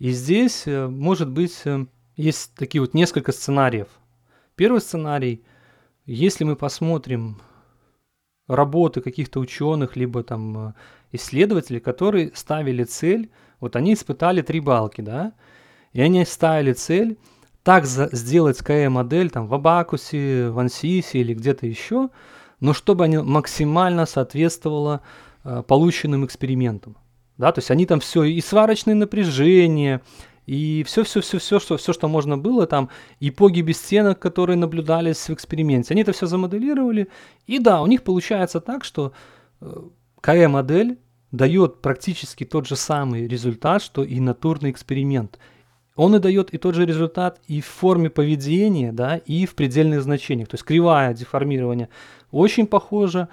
[0.00, 1.86] И здесь, э, может быть, э,
[2.16, 3.88] есть такие вот несколько сценариев.
[4.56, 5.44] Первый сценарий,
[6.06, 7.40] если мы посмотрим
[8.48, 10.72] работы каких-то ученых, либо там э,
[11.12, 13.30] исследователей, которые ставили цель,
[13.60, 15.34] вот они испытали три балки, да,
[15.92, 17.18] и они ставили цель
[17.62, 22.08] так за, сделать КЭ-модель там в Абакусе, в Ансисе или где-то еще,
[22.58, 25.02] но чтобы они максимально соответствовала
[25.44, 26.96] э, полученным экспериментам.
[27.40, 30.02] Да, то есть они там все, и сварочные напряжения,
[30.44, 35.94] и все-все-все-все, что, все, что можно было там, и погиби стенок, которые наблюдались в эксперименте,
[35.94, 37.08] они это все замоделировали,
[37.46, 39.14] и да, у них получается так, что
[39.62, 39.74] э,
[40.20, 40.98] КЭ-модель
[41.32, 45.38] дает практически тот же самый результат, что и натурный эксперимент.
[45.96, 50.02] Он и дает и тот же результат и в форме поведения, да, и в предельных
[50.02, 50.48] значениях.
[50.48, 51.88] То есть кривая деформирования
[52.32, 53.30] очень похожа,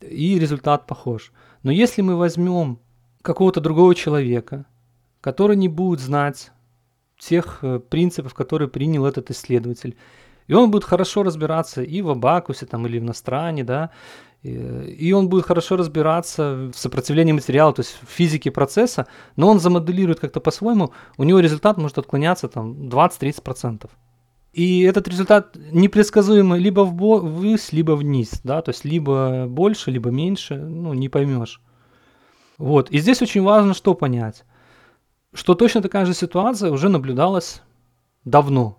[0.00, 1.32] и результат похож.
[1.62, 2.80] Но если мы возьмем
[3.22, 4.66] какого-то другого человека,
[5.20, 6.52] который не будет знать
[7.18, 9.96] тех э, принципов, которые принял этот исследователь,
[10.46, 13.90] и он будет хорошо разбираться и в Абакусе там, или в Настране, да,
[14.42, 19.06] и он будет хорошо разбираться в сопротивлении материала, то есть в физике процесса,
[19.36, 23.90] но он замоделирует как-то по-своему, у него результат может отклоняться там 20-30%.
[24.52, 30.56] И этот результат непредсказуемый либо ввысь, либо вниз, да, то есть либо больше, либо меньше,
[30.56, 31.60] ну, не поймешь.
[32.58, 34.44] Вот, и здесь очень важно что понять,
[35.32, 37.62] что точно такая же ситуация уже наблюдалась
[38.24, 38.78] давно.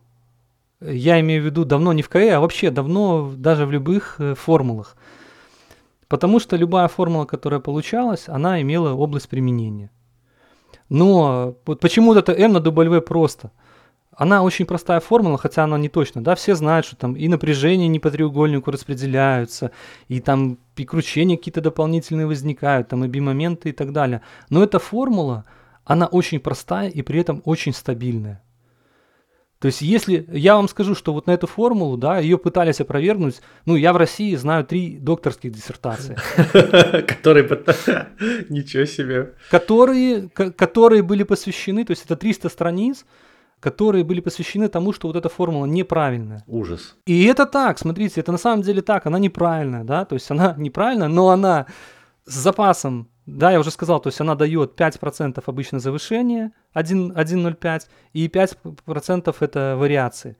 [0.82, 4.36] Я имею в виду давно не в КЭ, а вообще давно даже в любых э,
[4.36, 4.96] формулах.
[6.08, 9.92] Потому что любая формула, которая получалась, она имела область применения.
[10.90, 13.52] Но вот почему это m на W просто?
[14.20, 16.22] Она очень простая формула, хотя она не точна.
[16.22, 16.36] Да?
[16.36, 19.72] Все знают, что там и напряжения не по треугольнику распределяются,
[20.10, 24.22] и там и кручения какие-то дополнительные возникают, там и бимоменты и так далее.
[24.50, 25.46] Но эта формула,
[25.86, 28.44] она очень простая и при этом очень стабильная.
[29.60, 33.40] То есть, если я вам скажу, что вот на эту формулу, да, ее пытались опровергнуть,
[33.66, 36.18] ну, я в России знаю три докторских диссертации.
[37.08, 37.48] Которые...
[38.50, 39.36] Ничего себе.
[39.50, 43.06] Которые, которые были посвящены, то есть это 300 страниц,
[43.60, 46.44] которые были посвящены тому, что вот эта формула неправильная.
[46.48, 46.96] Ужас.
[47.06, 50.56] И это так, смотрите, это на самом деле так, она неправильная, да, то есть она
[50.58, 51.66] неправильная, но она
[52.26, 57.82] с запасом да, я уже сказал, то есть она дает 5% обычно завышение 1,05
[58.14, 60.38] и 5% это вариации.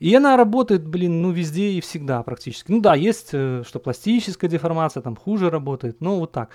[0.00, 2.72] И она работает, блин, ну везде и всегда практически.
[2.72, 6.50] Ну да, есть, э, что пластическая деформация там хуже работает, но вот так.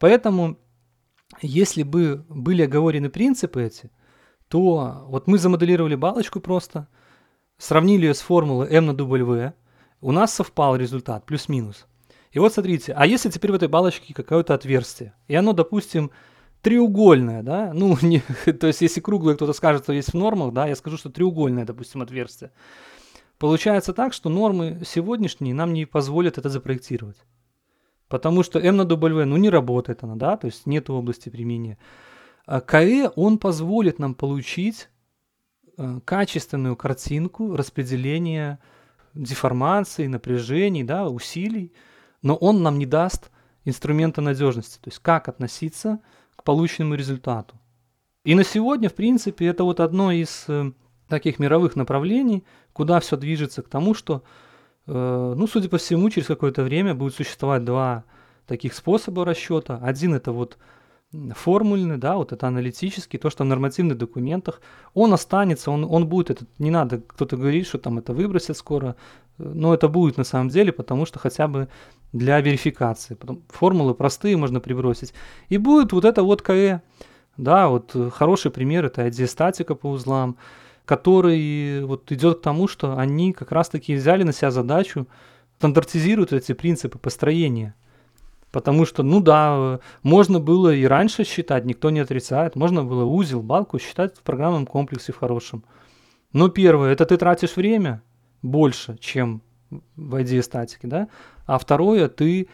[0.00, 0.58] Поэтому,
[1.40, 3.90] если бы были оговорены принципы эти,
[4.52, 6.86] то вот мы замоделировали балочку просто,
[7.56, 9.54] сравнили ее с формулой m на W,
[10.02, 11.86] у нас совпал результат, плюс-минус.
[12.32, 16.10] И вот смотрите, а если теперь в этой балочке какое-то отверстие, и оно, допустим,
[16.60, 18.20] треугольное, да, ну, не,
[18.52, 21.64] то есть если круглое кто-то скажет, что есть в нормах, да, я скажу, что треугольное,
[21.64, 22.50] допустим, отверстие.
[23.38, 27.16] Получается так, что нормы сегодняшние нам не позволят это запроектировать.
[28.06, 31.78] Потому что M на W, ну, не работает она, да, то есть нет области применения.
[32.46, 34.88] А КЭ, он позволит нам получить
[35.76, 38.58] э, качественную картинку распределения
[39.14, 41.72] деформаций, напряжений, да, усилий,
[42.22, 43.30] но он нам не даст
[43.64, 46.00] инструмента надежности, то есть как относиться
[46.34, 47.56] к полученному результату.
[48.24, 50.72] И на сегодня, в принципе, это вот одно из э,
[51.08, 54.22] таких мировых направлений, куда все движется к тому, что,
[54.86, 58.04] э, ну, судя по всему, через какое-то время будет существовать два
[58.46, 59.78] таких способа расчета.
[59.82, 60.58] Один это вот
[61.34, 64.60] формульный, да, вот это аналитический, то, что в нормативных документах,
[64.94, 68.96] он останется, он, он будет, это, не надо, кто-то говорит, что там это выбросят скоро,
[69.38, 71.68] но это будет на самом деле, потому что хотя бы
[72.12, 73.14] для верификации.
[73.14, 75.12] Потом формулы простые можно прибросить.
[75.48, 76.80] И будет вот это вот КЭ.
[77.36, 80.36] Да, вот хороший пример это диастатика по узлам,
[80.84, 85.06] который вот идет к тому, что они как раз-таки взяли на себя задачу
[85.58, 87.74] стандартизируют эти принципы построения.
[88.52, 92.54] Потому что, ну да, можно было и раньше считать, никто не отрицает.
[92.54, 95.64] Можно было узел, балку считать в программном комплексе в хорошем.
[96.34, 98.02] Но первое, это ты тратишь время
[98.42, 99.42] больше, чем
[99.96, 101.08] в идее статики, да?
[101.46, 102.48] А второе, ты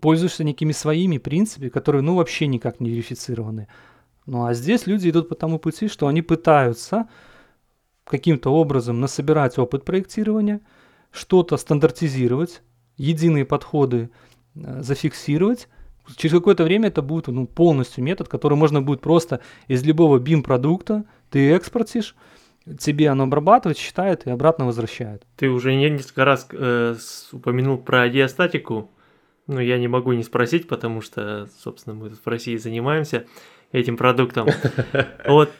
[0.00, 3.68] пользуешься некими своими принципами, которые, ну, вообще никак не верифицированы.
[4.24, 7.06] Ну, а здесь люди идут по тому пути, что они пытаются
[8.04, 10.62] каким-то образом насобирать опыт проектирования,
[11.10, 12.62] что-то стандартизировать,
[12.96, 14.10] единые подходы
[14.54, 15.68] зафиксировать.
[16.16, 21.04] Через какое-то время это будет ну, полностью метод, который можно будет просто из любого BIM-продукта
[21.34, 22.14] ты экспортишь,
[22.78, 25.24] тебе оно обрабатывает, считает и обратно возвращает.
[25.36, 26.94] Ты уже несколько раз э,
[27.32, 28.88] упомянул про диастатику.
[29.48, 33.26] Ну, я не могу не спросить, потому что, собственно, мы тут в России занимаемся
[33.72, 34.46] этим продуктом.
[35.26, 35.50] Вот.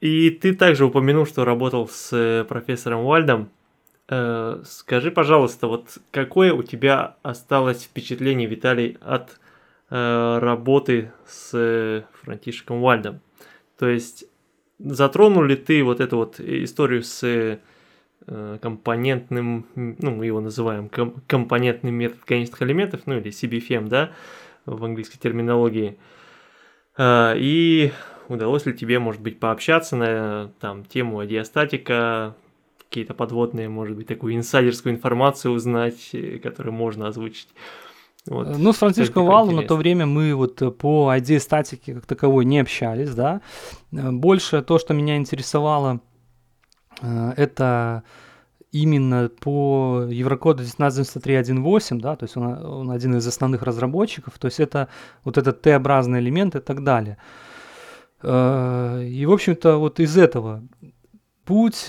[0.00, 3.50] И ты также упомянул, что работал с э, профессором Уальдом.
[4.12, 9.38] Э, скажи, пожалуйста, вот какое у тебя осталось впечатление, Виталий, от
[9.88, 13.20] э, работы с Франтишеком Уальдом?
[13.78, 14.24] То есть
[14.80, 17.58] затронул ли ты вот эту вот историю с
[18.60, 20.90] компонентным, ну, мы его называем
[21.26, 24.12] компонентный метод конечных элементов, ну, или CBFM, да,
[24.66, 25.98] в английской терминологии.
[27.00, 27.92] И
[28.28, 32.36] удалось ли тебе, может быть, пообщаться на там, тему диастатика,
[32.90, 37.48] какие-то подводные, может быть, такую инсайдерскую информацию узнать, э, которую можно озвучить.
[38.26, 38.48] Вот.
[38.48, 42.06] Э, ну, с Франциском Валом на то время мы вот э, по идее статики как
[42.06, 43.42] таковой не общались, да.
[43.92, 46.00] Больше то, что меня интересовало,
[47.00, 48.02] это
[48.72, 54.58] именно по Еврокоду 1993.1.8, да, то есть он, он один из основных разработчиков, то есть
[54.58, 54.88] это
[55.24, 57.18] вот этот Т-образный элемент и так далее.
[58.22, 58.26] И,
[59.26, 60.62] в общем-то, вот из этого
[61.44, 61.86] путь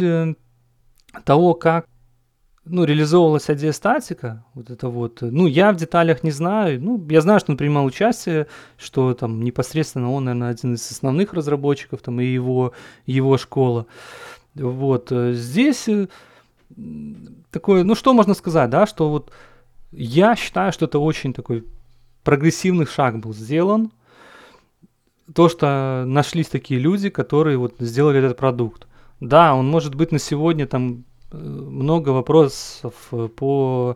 [1.24, 1.86] того, как
[2.64, 7.40] ну, реализовывалась адиастатика, вот это вот, ну, я в деталях не знаю, ну, я знаю,
[7.40, 8.48] что он принимал участие,
[8.78, 12.74] что там непосредственно он, наверное, один из основных разработчиков, там, и его,
[13.08, 13.88] его школа,
[14.54, 15.90] вот, э, здесь
[17.50, 19.32] такое, ну, что можно сказать, да, что вот
[19.92, 21.66] я считаю, что это очень такой
[22.24, 23.92] прогрессивный шаг был сделан,
[25.34, 28.88] то, что нашлись такие люди, которые вот сделали этот продукт.
[29.22, 33.96] Да, он может быть на сегодня там э, много вопросов э, по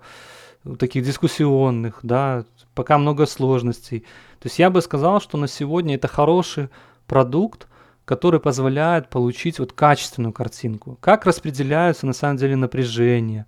[0.80, 2.46] таких дискуссионных, да,
[2.76, 4.02] пока много сложностей.
[4.40, 6.70] То есть я бы сказал, что на сегодня это хороший
[7.08, 7.68] продукт,
[8.06, 10.98] который позволяет получить вот качественную картинку.
[11.02, 13.48] Как распределяются на самом деле напряжения,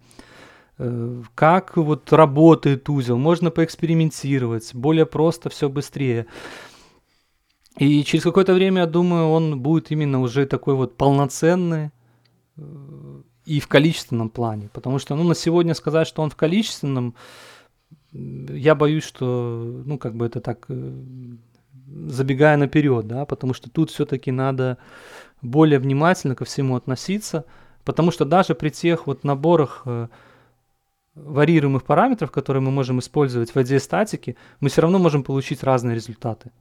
[0.79, 6.25] э, как вот работает узел, можно поэкспериментировать, более просто, все быстрее.
[7.77, 11.91] И через какое-то время, я думаю, он будет именно уже такой вот полноценный
[12.57, 14.69] э, и в количественном плане.
[14.73, 17.13] Потому что, ну, на сегодня сказать, что он в количественном,
[18.11, 20.91] я боюсь, что, ну, как бы это так, э,
[22.07, 24.77] забегая наперед, да, потому что тут все-таки надо
[25.43, 27.45] более внимательно ко всему относиться,
[27.85, 30.07] потому что даже при тех вот наборах э,
[31.13, 36.51] варьируемых параметров, которые мы можем использовать в адиастатике, мы все равно можем получить разные результаты.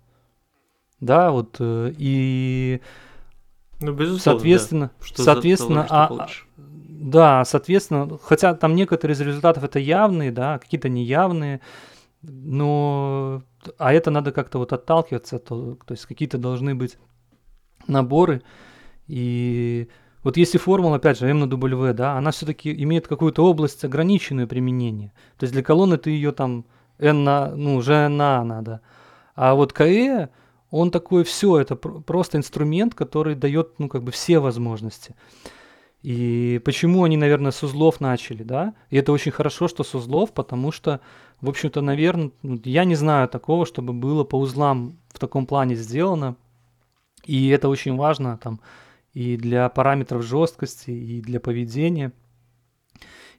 [1.00, 2.80] Да, вот э, и
[3.80, 5.06] ну, безусловно, соответственно, да.
[5.06, 10.58] что соответственно, за, что а, да, соответственно, хотя там некоторые из результатов это явные, да,
[10.58, 11.60] какие-то неявные,
[12.22, 13.42] но
[13.78, 16.96] а это надо как-то вот отталкиваться, то, то есть какие-то должны быть
[17.86, 18.42] наборы
[19.06, 19.88] и
[20.26, 24.48] вот если формула, опять же, m на W, да, она все-таки имеет какую-то область ограниченное
[24.48, 25.12] применение.
[25.38, 26.64] То есть для колонны ты ее там
[26.98, 28.80] n на, ну, уже на надо.
[29.36, 30.30] А вот КЭ,
[30.76, 35.14] он такой, все, это просто инструмент, который дает, ну, как бы все возможности.
[36.02, 38.74] И почему они, наверное, с узлов начали, да?
[38.90, 41.00] И это очень хорошо, что с узлов, потому что,
[41.40, 45.74] в общем-то, наверное, ну, я не знаю такого, чтобы было по узлам в таком плане
[45.74, 46.36] сделано.
[47.24, 48.60] И это очень важно там
[49.14, 52.12] и для параметров жесткости, и для поведения.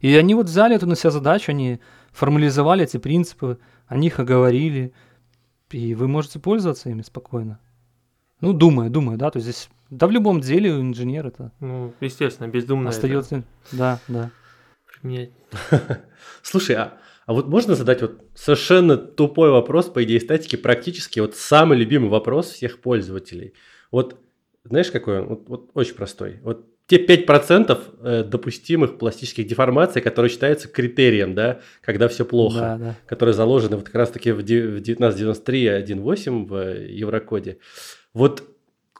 [0.02, 1.80] И они вот взяли эту на себя задачу, они
[2.12, 4.92] формализовали эти принципы, о них оговорили–
[5.72, 7.60] и вы можете пользоваться ими спокойно.
[8.42, 11.52] Ну, думая, думая, да, то есть здесь, да в любом деле инженер это...
[11.60, 13.46] Ну, естественно, бездумно Остается, это...
[13.72, 14.32] да, да.
[15.02, 15.32] Применять.
[16.44, 21.36] Слушай, а, а вот можно задать вот совершенно тупой вопрос по идее статики, практически вот
[21.36, 23.54] самый любимый вопрос всех пользователей.
[23.92, 24.20] Вот
[24.70, 25.28] знаешь какой он?
[25.28, 26.40] Вот, вот очень простой.
[26.42, 32.78] Вот те 5% э, допустимых пластических деформаций, которые считаются критерием, да, когда все плохо, да,
[32.78, 32.96] да.
[33.06, 37.58] которые заложены вот как раз-таки в 1993 1.8 в Еврокоде.
[38.14, 38.44] Вот,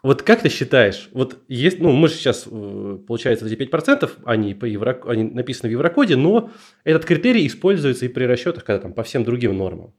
[0.04, 4.54] вот как ты считаешь, вот есть, ну, мы же сейчас, э, получается, эти 5%, они,
[4.54, 6.52] по Евро, они написаны в Еврокоде, но
[6.84, 9.94] этот критерий используется и при расчетах, когда там по всем другим нормам.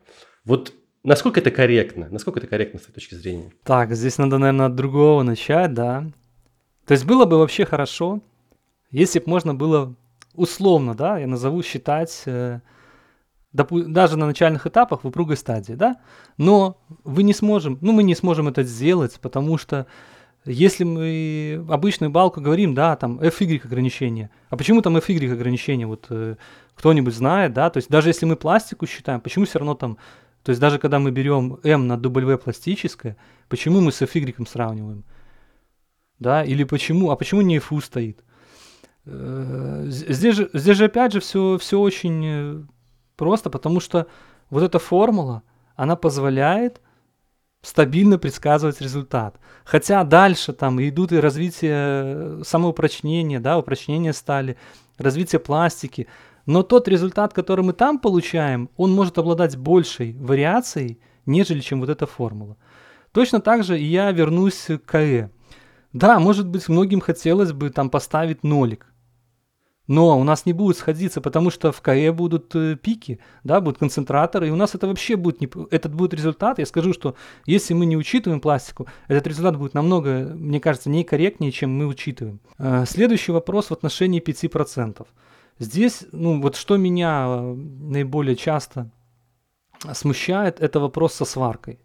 [0.45, 0.75] Вот
[1.05, 2.09] Насколько это корректно?
[2.11, 3.53] Насколько это корректно с твоей точки зрения?
[3.65, 6.05] Так, здесь надо, наверное, от другого начать, да.
[6.89, 8.23] То есть было бы вообще хорошо,
[8.91, 9.95] если бы можно было
[10.35, 12.61] условно, да, я назову считать э,
[13.53, 15.97] даже на начальных этапах в упругой стадии, да,
[16.39, 19.87] но вы не сможем, ну мы не сможем это сделать, потому что
[20.47, 24.31] Если мы обычную балку говорим, да, там FY ограничение.
[24.49, 25.87] А почему там FY ограничение?
[25.87, 26.37] Вот э,
[26.75, 27.69] кто-нибудь знает, да?
[27.69, 29.99] То есть даже если мы пластику считаем, почему все равно там...
[30.43, 33.17] То есть даже когда мы берем M на W пластическое,
[33.49, 35.05] почему мы с FY сравниваем?
[36.19, 36.45] Да?
[36.45, 37.11] Или почему?
[37.11, 38.25] А почему не FU стоит?
[39.07, 42.63] Э, здесь же, здесь же опять же все, все очень э,
[43.17, 44.07] просто, потому что
[44.51, 45.43] вот эта формула,
[45.77, 46.81] она позволяет
[47.63, 49.39] стабильно предсказывать результат.
[49.65, 54.57] Хотя дальше там идут и развитие э, самоупрочнения, да, упрочнение стали,
[54.97, 56.07] развитие пластики.
[56.47, 61.91] Но тот результат, который мы там получаем, он может обладать большей вариацией, нежели чем вот
[61.91, 62.57] эта формула.
[63.13, 65.31] Точно так же я вернусь к КЭ.
[65.93, 68.87] Да, может быть, многим хотелось бы там поставить нолик.
[69.89, 73.79] Но у нас не будет сходиться, потому что в КЭ будут э, пики, да, будут
[73.79, 76.59] концентраторы, и у нас это вообще будет, не, этот будет результат.
[76.59, 77.17] Я скажу, что
[77.47, 82.41] если мы не учитываем пластику, этот результат будет намного, мне кажется, некорректнее, чем мы учитываем.
[82.59, 85.07] Э, следующий вопрос в отношении 5%.
[85.59, 88.91] Здесь, ну вот что меня э, наиболее часто
[89.95, 91.81] смущает, это вопрос со сваркой.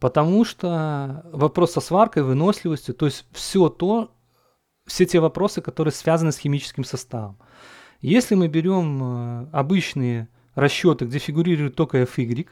[0.00, 4.10] Потому что вопрос со сваркой, выносливостью, то есть все то,
[4.86, 7.38] все те вопросы, которые связаны с химическим составом.
[8.00, 12.48] Если мы берем э, обычные расчеты, где фигурирует только FY,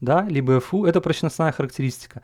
[0.00, 2.22] да, либо FU, это прочностная характеристика,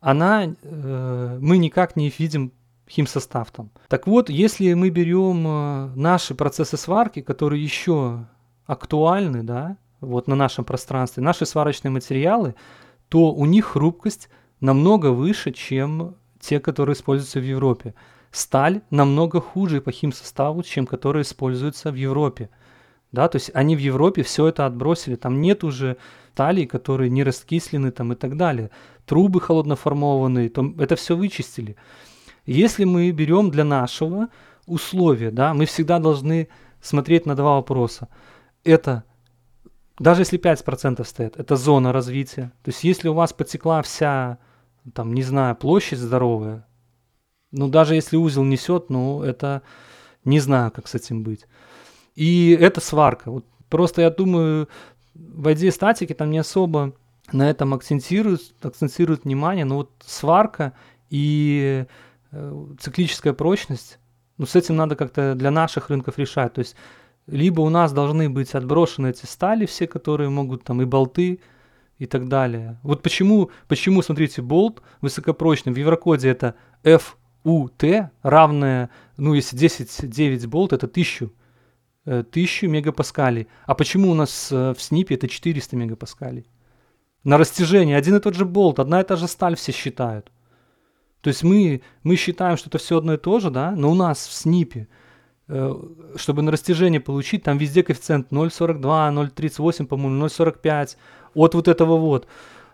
[0.00, 2.52] она, э, мы никак не видим
[2.90, 3.70] химсостав там.
[3.88, 8.26] Так вот, если мы берем э, наши процессы сварки, которые еще
[8.66, 12.54] актуальны, да, вот на нашем пространстве, наши сварочные материалы,
[13.12, 17.92] то у них хрупкость намного выше, чем те, которые используются в Европе
[18.30, 22.48] сталь намного хуже по химсоставу, чем которые используются в Европе.
[23.12, 25.98] Да, то есть они в Европе все это отбросили, там нет уже
[26.32, 28.70] стали, которые не раскислены там и так далее.
[29.04, 31.76] Трубы холодноформованные, там, это все вычистили.
[32.46, 34.28] Если мы берем для нашего
[34.66, 36.48] условия, да, мы всегда должны
[36.80, 38.08] смотреть на два вопроса.
[38.64, 39.04] Это,
[39.98, 42.52] даже если 5% стоит, это зона развития.
[42.62, 44.38] То есть если у вас потекла вся,
[44.94, 46.66] там, не знаю, площадь здоровая,
[47.50, 49.62] ну, даже если узел несет, ну, это
[50.24, 51.46] не знаю, как с этим быть.
[52.14, 53.30] И это сварка.
[53.30, 54.68] Вот просто я думаю,
[55.14, 56.94] в идее статики там не особо
[57.30, 60.72] на этом акцентируют, акцентируют внимание, но вот сварка
[61.10, 61.84] и
[62.30, 63.98] э, циклическая прочность,
[64.38, 66.54] ну, с этим надо как-то для наших рынков решать.
[66.54, 66.74] То есть,
[67.26, 71.40] либо у нас должны быть отброшены эти стали все, которые могут там и болты,
[72.02, 72.80] и так далее.
[72.82, 77.84] Вот почему, почему смотрите, болт высокопрочный, в Еврокоде это F УТ
[78.22, 81.30] равное, ну если 10, 9 болт, это 1000,
[82.04, 83.46] 1000 э, мегапаскалей.
[83.66, 86.50] А почему у нас э, в СНИПе это 400 мегапаскалей?
[87.22, 90.32] На растяжение один и тот же болт, одна и та же сталь все считают.
[91.20, 93.94] То есть мы, мы считаем, что это все одно и то же, да, но у
[93.94, 94.88] нас в СНИПе,
[95.48, 100.96] чтобы на растяжение получить, там везде коэффициент 0,42, 0,38, по-моему, 0,45,
[101.34, 102.26] от вот этого вот.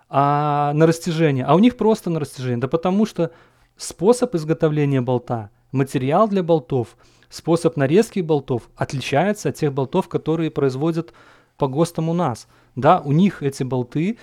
[0.08, 3.32] А на растяжение, а у них просто на растяжение, да потому что
[3.78, 6.96] Способ изготовления болта, материал для болтов,
[7.28, 11.12] способ нарезки болтов отличается от тех болтов, которые производят
[11.56, 12.48] по ГОСТам у нас.
[12.74, 14.18] Да, у них эти болты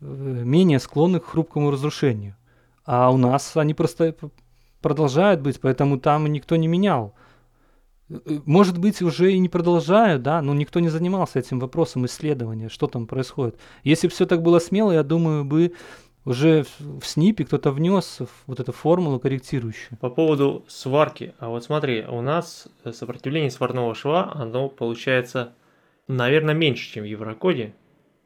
[0.00, 2.36] э, менее склонны к хрупкому разрушению.
[2.84, 4.14] А у нас они просто
[4.80, 7.12] продолжают быть, поэтому там никто не менял.
[8.44, 12.86] Может быть, уже и не продолжают, да, но никто не занимался этим вопросом исследования, что
[12.88, 13.56] там происходит.
[13.84, 15.72] Если бы все так было смело, я думаю, бы
[16.24, 19.98] уже в, в СНИПе кто-то внес вот эту формулу корректирующую.
[19.98, 21.34] По поводу сварки.
[21.38, 25.54] А вот смотри, у нас сопротивление сварного шва, оно получается,
[26.08, 27.74] наверное, меньше, чем в Еврокоде.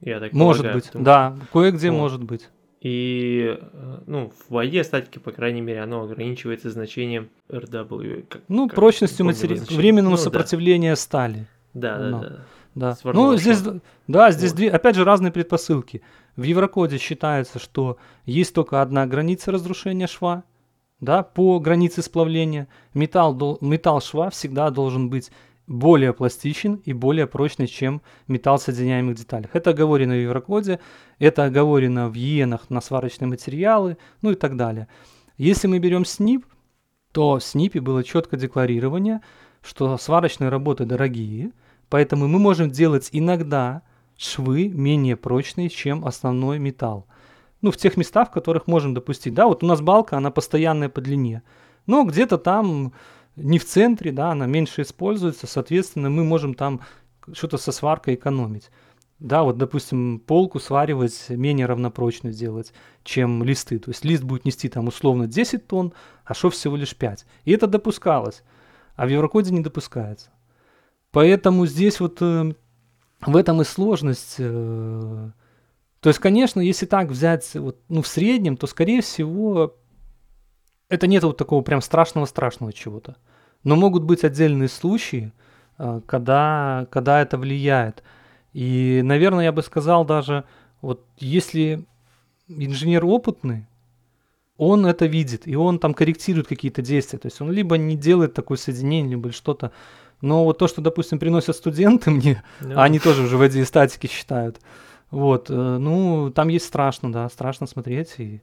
[0.01, 1.05] Я так может полагаю, быть, потому...
[1.05, 1.99] да, кое-где вот.
[1.99, 2.49] может быть.
[2.85, 8.27] И э, ну, в воде статики, по крайней мере, оно ограничивается значением RW.
[8.29, 10.97] Как, ну, как, прочностью материала, временному ну, сопротивлению да.
[10.97, 11.47] стали.
[11.73, 12.45] Да, да, да.
[12.75, 12.97] Да.
[13.05, 13.63] Ну, здесь,
[14.07, 14.57] да, здесь вот.
[14.57, 16.03] две, опять же, разные предпосылки.
[16.37, 17.97] В Еврокоде считается, что
[18.27, 20.45] есть только одна граница разрушения шва,
[21.01, 22.69] да, по границе сплавления.
[22.93, 25.31] Металл, металл шва всегда должен быть
[25.67, 29.51] более пластичен и более прочный, чем металл в соединяемых деталях.
[29.55, 30.81] Это оговорено в Еврокоде,
[31.19, 34.89] это оговорено в иенах на сварочные материалы, ну и так далее.
[35.39, 36.47] Если мы берем СНИП,
[37.13, 39.21] то в СНИПе было четкое декларирование,
[39.63, 41.53] что сварочные работы дорогие,
[41.89, 43.83] поэтому мы можем делать иногда
[44.17, 47.07] швы менее прочные, чем основной металл.
[47.63, 49.33] Ну, в тех местах, в которых можем допустить.
[49.33, 51.43] Да, вот у нас балка, она постоянная по длине.
[51.87, 52.93] Но где-то там,
[53.37, 56.81] не в центре, да, она меньше используется, соответственно, мы можем там
[57.33, 58.71] что-то со сваркой экономить.
[59.19, 62.73] Да, вот, допустим, полку сваривать менее равнопрочно сделать,
[63.05, 63.79] чем листы.
[63.79, 65.95] То есть лист будет нести там условно 10 тонн,
[66.25, 67.25] а шов всего лишь 5.
[67.45, 68.43] И это допускалось.
[68.97, 70.31] А в Еврокоде не допускается.
[71.11, 72.55] Поэтому здесь вот э,
[73.25, 74.37] в этом и сложность.
[74.39, 75.31] Э,
[76.01, 79.77] то есть, конечно, если так взять вот, ну, в среднем, то, скорее всего,
[80.89, 83.17] это нет вот такого прям страшного-страшного чего-то.
[83.63, 85.33] Но могут быть отдельные случаи,
[85.79, 88.03] э, когда, когда это влияет.
[88.53, 90.45] И, наверное, я бы сказал даже,
[90.81, 91.85] вот если
[92.49, 93.67] инженер опытный,
[94.57, 97.19] он это видит, и он там корректирует какие-то действия.
[97.19, 99.73] То есть он либо не делает такое соединение, либо что-то.
[100.21, 102.75] Но вот то, что, допустим, приносят студенты мне, yeah.
[102.75, 104.61] а они тоже уже в идее статики считают,
[105.11, 108.15] вот, э, ну, там есть страшно, да, страшно смотреть.
[108.19, 108.43] И...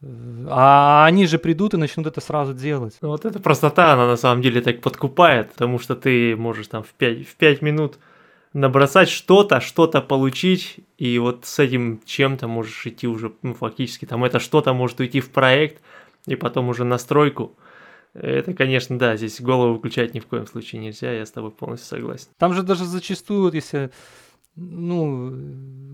[0.00, 2.96] А они же придут и начнут это сразу делать.
[3.00, 6.84] Ну, вот эта простота, она на самом деле так подкупает, потому что ты можешь там
[6.84, 7.98] в 5, в 5 минут
[8.52, 14.24] набросать что-то, что-то получить, и вот с этим чем-то можешь идти уже, ну, фактически, там
[14.24, 15.82] это что-то может уйти в проект,
[16.26, 17.56] и потом уже настройку.
[18.14, 21.88] Это, конечно, да, здесь голову выключать ни в коем случае нельзя, я с тобой полностью
[21.88, 22.28] согласен.
[22.38, 23.90] Там же даже зачастую, если
[24.56, 25.30] ну,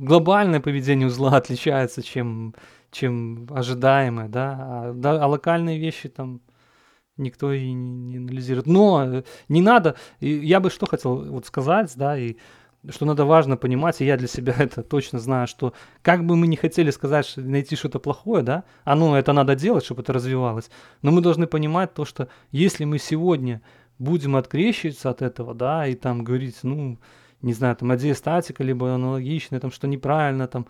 [0.00, 2.54] глобальное поведение узла отличается, чем,
[2.94, 6.40] чем ожидаемое, да, а, да, а локальные вещи там
[7.16, 8.66] никто и не анализирует.
[8.66, 12.36] Но э, не надо, я бы что хотел вот сказать, да, и
[12.90, 15.72] что надо важно понимать, и я для себя это точно знаю, что
[16.02, 19.54] как бы мы не хотели сказать, что найти что-то плохое, да, а ну это надо
[19.54, 20.70] делать, чтобы это развивалось,
[21.02, 23.62] но мы должны понимать то, что если мы сегодня
[23.98, 26.98] будем открещиваться от этого, да, и там говорить, ну,
[27.42, 30.66] не знаю, там, статика либо аналогичное, там, что неправильно, там,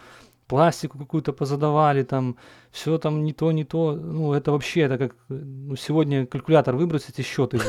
[0.46, 2.36] пластику какую-то позадавали, там,
[2.70, 3.92] все там не то, не то.
[3.92, 7.60] Ну, это вообще, это как, ну, сегодня калькулятор выбросить и счеты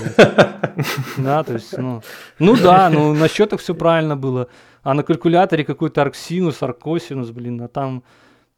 [1.18, 2.02] Да, то есть, ну,
[2.40, 4.48] ну да, ну, на счетах все правильно было,
[4.84, 8.04] а на калькуляторе какой-то арксинус, аркосинус, блин, а там,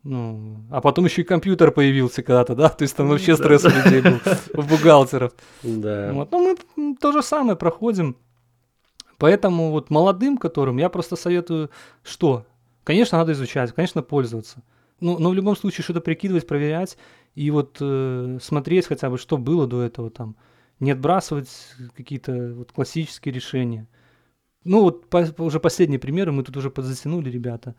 [0.04, 3.70] ну, а потом еще и компьютер появился когда-то, да, то есть там вообще стресс у
[3.70, 4.20] людей был,
[4.54, 5.34] у бухгалтеров.
[5.64, 6.12] Да.
[6.14, 8.16] Вот, ну, мы то же самое проходим.
[9.20, 11.72] Поэтому вот молодым, которым я просто советую,
[12.04, 12.46] что
[12.88, 14.64] Конечно, надо изучать, конечно, пользоваться.
[15.02, 16.98] Но, но в любом случае что-то прикидывать, проверять
[17.36, 20.38] и вот э, смотреть хотя бы, что было до этого там.
[20.80, 21.50] Не отбрасывать
[21.98, 23.90] какие-то вот классические решения.
[24.64, 27.76] Ну вот по, уже последние примеры мы тут уже подзатянули, ребята.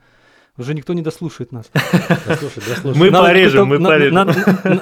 [0.59, 1.71] Уже никто не дослушает нас.
[2.85, 4.29] Мы порежем, мы порежем.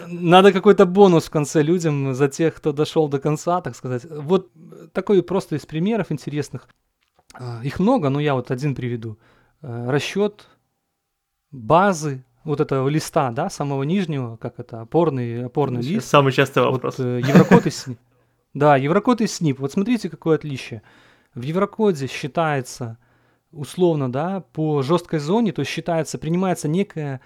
[0.08, 4.04] Надо какой-то бонус в конце людям за тех, кто дошел до конца, так сказать.
[4.10, 4.50] Вот
[4.92, 6.66] такой просто из примеров интересных.
[7.32, 9.18] А, их много, но я вот один приведу.
[9.66, 10.46] Э, расчет
[11.50, 16.08] базы вот этого листа, да, самого нижнего, как это, опорный, опорный Сейчас лист.
[16.08, 16.98] Самый частый вопрос.
[16.98, 17.98] Вот, э, Еврокод и СНИП.
[18.54, 19.58] Да, Еврокод и СНИП.
[19.58, 20.82] Вот смотрите, какое отличие.
[21.34, 22.96] В Еврокоде считается
[23.50, 27.20] условно, да, по жесткой зоне, то есть считается, принимается некая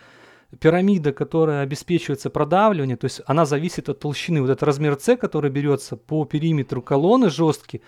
[0.59, 4.41] пирамида, которая обеспечивается продавливание, то есть она зависит от толщины.
[4.41, 7.83] Вот этот размер С, который берется по периметру колонны жесткий,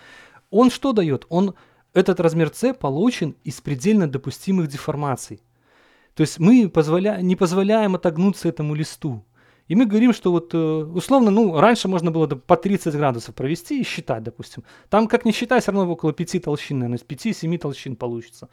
[0.51, 1.25] он что дает?
[1.31, 1.55] Он
[1.95, 5.43] этот размер С получен из предельно допустимых деформаций.
[6.15, 7.21] То есть мы позволя...
[7.21, 9.25] не позволяем отогнуться этому листу.
[9.69, 13.81] И мы говорим, что вот э, условно, ну, раньше можно было по 30 градусов провести
[13.81, 14.65] и считать, допустим.
[14.91, 18.49] Там, как не считать, все равно около 5 толщин, наверное, из 5-7 толщин получится.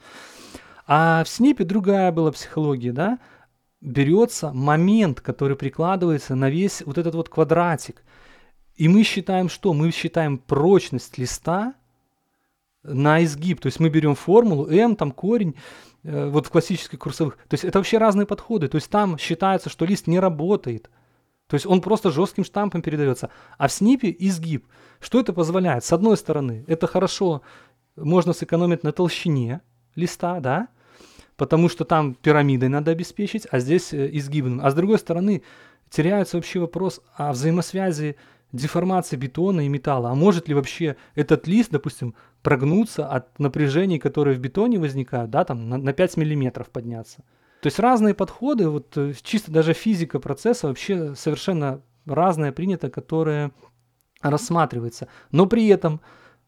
[0.86, 3.18] А в СНИПе другая была психология, да?
[3.80, 8.02] Берется момент, который прикладывается на весь вот этот вот квадратик.
[8.76, 9.74] И мы считаем что?
[9.74, 11.74] Мы считаем прочность листа
[12.82, 13.60] на изгиб.
[13.60, 15.54] То есть мы берем формулу m, там корень,
[16.02, 17.36] э, вот в классических курсовых.
[17.48, 18.68] То есть это вообще разные подходы.
[18.68, 20.90] То есть там считается, что лист не работает.
[21.46, 23.30] То есть он просто жестким штампом передается.
[23.58, 24.66] А в снипе изгиб.
[25.00, 25.84] Что это позволяет?
[25.84, 27.42] С одной стороны, это хорошо,
[27.96, 29.60] можно сэкономить на толщине
[29.96, 30.68] листа, да,
[31.36, 34.60] потому что там пирамидой надо обеспечить, а здесь э, изгибным.
[34.62, 35.42] А с другой стороны,
[35.88, 38.16] теряется вообще вопрос о взаимосвязи
[38.52, 40.10] деформации бетона и металла.
[40.10, 45.44] А может ли вообще этот лист, допустим, прогнуться от напряжений, которые в бетоне возникают, да,
[45.44, 47.24] там на, на 5 миллиметров подняться?
[47.62, 53.52] То есть разные подходы, вот э, чисто даже физика процесса вообще совершенно разная принята, которая
[54.22, 55.08] рассматривается.
[55.30, 56.00] Но при этом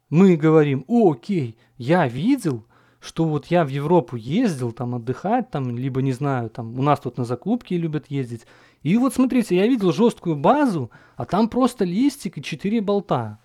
[0.09, 2.67] мы говорим, о, окей, я видел,
[3.01, 7.01] что вот я в Европу ездил там отдыхать, там, либо не знаю, там у нас
[7.01, 8.47] тут на закупки любят ездить,
[8.83, 13.39] и вот смотрите, я видел жесткую базу, а там просто листик и четыре болта.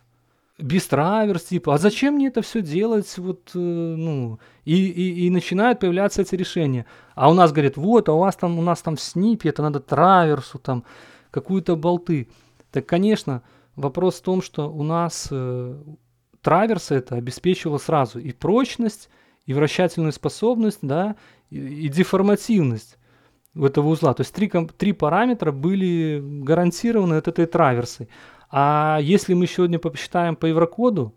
[0.57, 3.15] Без траверс, типа, а зачем мне это все делать?
[3.19, 6.87] Вот, э, ну, и, и, и начинают появляться эти решения.
[7.13, 9.61] А у нас говорят, вот, а у вас там, у нас там в снипе, это
[9.61, 10.83] надо траверсу, там,
[11.29, 12.27] какую-то болты.
[12.71, 13.43] Так, конечно,
[13.75, 15.77] вопрос в том, что у нас э,
[16.41, 19.09] траверс это обеспечивало сразу и прочность,
[19.45, 21.17] и вращательную способность, да,
[21.51, 22.96] и, и деформативность
[23.63, 24.13] этого узла.
[24.13, 28.07] То есть три, три параметра были гарантированы от этой траверсы.
[28.49, 31.15] А если мы сегодня посчитаем по еврокоду,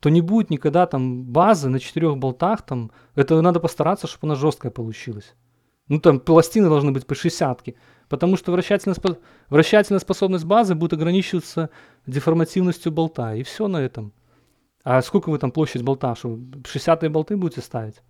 [0.00, 4.34] то не будет никогда там базы на четырех болтах, там, это надо постараться, чтобы она
[4.34, 5.34] жесткая получилась.
[5.88, 7.76] Ну, там пластины должны быть по шестьдесятке,
[8.08, 8.96] потому что вращательная,
[9.48, 11.70] вращательная способность базы будет ограничиваться
[12.06, 14.12] деформативностью болта, и все на этом.
[14.84, 18.02] А сколько вы там площадь болта, что 60 болты будете ставить?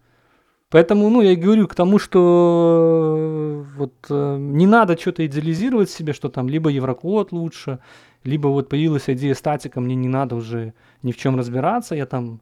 [0.71, 5.91] Поэтому, ну, я и говорю к тому, что э, вот э, не надо что-то идеализировать
[5.91, 7.79] себе, что там либо Еврокод лучше,
[8.25, 12.41] либо вот появилась идея статика, мне не надо уже ни в чем разбираться, я там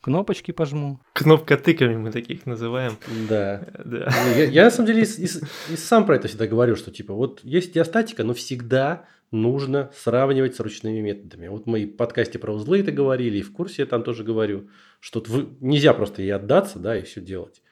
[0.00, 1.00] кнопочки пожму.
[1.12, 2.96] Кнопка тыками мы таких называем.
[3.28, 3.66] Да.
[3.84, 4.08] да.
[4.24, 5.28] Ну, я, я на самом деле и, и,
[5.72, 10.56] и сам про это всегда говорю, что типа вот есть диастатика, но всегда нужно сравнивать
[10.56, 11.48] с ручными методами.
[11.48, 14.68] Вот мы в подкасте про узлы это говорили, и в курсе я там тоже говорю,
[15.00, 17.62] что вы, нельзя просто ей отдаться, да, и все делать.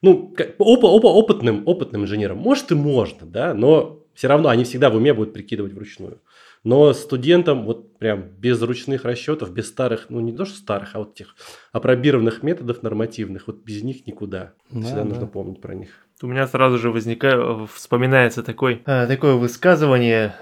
[0.00, 4.90] Ну, оп, оп, опытным, опытным инженерам, может и можно, да, но все равно они всегда
[4.90, 6.20] в уме будут прикидывать вручную.
[6.64, 11.00] Но студентам вот прям без ручных расчетов, без старых, ну не то что старых, а
[11.00, 11.34] вот тех
[11.72, 14.52] опробированных методов нормативных, вот без них никуда.
[14.70, 15.08] Да, Всегда да.
[15.08, 15.90] нужно помнить про них.
[16.20, 20.36] У меня сразу же возникает, вспоминается такой, а, такое высказывание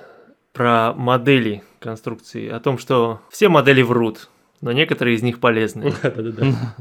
[0.52, 4.28] про модели конструкции, о том, что все модели врут,
[4.60, 5.92] но некоторые из них полезны.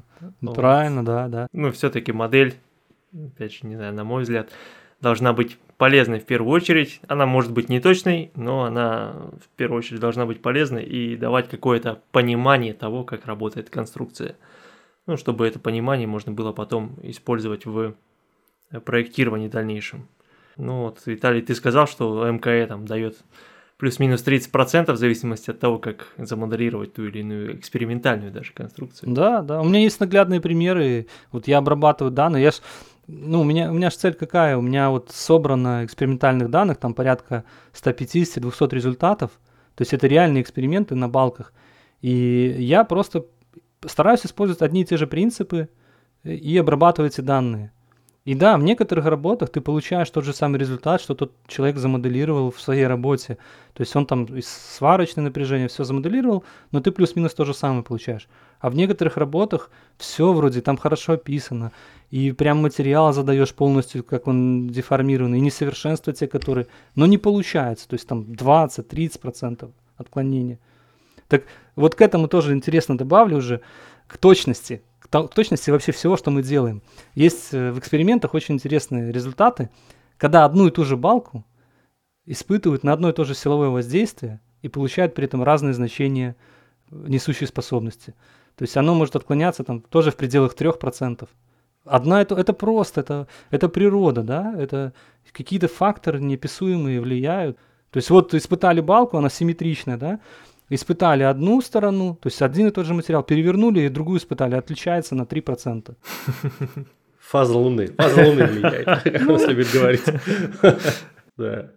[0.54, 1.48] Правильно, да, да.
[1.54, 2.56] Ну, все-таки модель,
[3.14, 4.50] опять же, не знаю, на мой взгляд,
[5.02, 7.00] должна быть полезной в первую очередь.
[7.08, 11.50] Она может быть не точной, но она в первую очередь должна быть полезной и давать
[11.50, 14.36] какое-то понимание того, как работает конструкция.
[15.08, 17.96] Ну, чтобы это понимание можно было потом использовать в
[18.86, 20.08] проектировании дальнейшем.
[20.58, 23.18] Ну вот, Виталий, ты сказал, что МКЭ там дает
[23.80, 29.14] плюс-минус 30% в зависимости от того, как замоделировать ту или иную экспериментальную даже конструкцию.
[29.14, 29.62] Да, да.
[29.62, 31.08] У меня есть наглядные примеры.
[31.32, 32.44] Вот я обрабатываю данные.
[32.44, 32.56] Я ж,
[33.08, 34.58] ну, у меня, у меня же цель какая?
[34.58, 39.32] У меня вот собрано экспериментальных данных, там порядка 150-200 результатов.
[39.76, 41.54] То есть это реальные эксперименты на балках.
[42.02, 43.26] И я просто
[43.86, 45.70] стараюсь использовать одни и те же принципы
[46.26, 47.72] и обрабатывать эти данные.
[48.30, 52.52] И да, в некоторых работах ты получаешь тот же самый результат, что тот человек замоделировал
[52.52, 53.40] в своей работе.
[53.74, 57.82] То есть он там из сварочное напряжение все замоделировал, но ты плюс-минус то же самое
[57.82, 58.28] получаешь.
[58.60, 61.72] А в некоторых работах все вроде там хорошо описано,
[62.12, 66.68] и прям материал задаешь полностью, как он деформированный, и несовершенства те, которые...
[66.94, 70.60] Но не получается, то есть там 20-30% отклонения.
[71.30, 71.46] Так
[71.76, 73.62] вот к этому тоже интересно добавлю уже,
[74.06, 76.82] к точности точности вообще всего, что мы делаем.
[77.16, 79.70] Есть э, в экспериментах очень интересные результаты,
[80.18, 81.46] когда одну и ту же балку
[82.26, 86.36] испытывают на одно и то же силовое воздействие и получают при этом разные значения
[86.92, 88.14] несущей способности.
[88.56, 91.28] То есть оно может отклоняться там тоже в пределах 3%.
[91.86, 94.94] Одна это, это просто, это, это природа, да, это
[95.32, 97.58] какие-то факторы неописуемые влияют.
[97.90, 100.20] То есть вот испытали балку, она симметричная, да,
[100.70, 105.16] испытали одну сторону, то есть один и тот же материал, перевернули и другую испытали, отличается
[105.16, 105.96] на 3%.
[107.20, 107.88] Фаза Луны.
[107.98, 110.04] Фаза Луны влияет, как он любит говорить.
[111.38, 111.72] Да.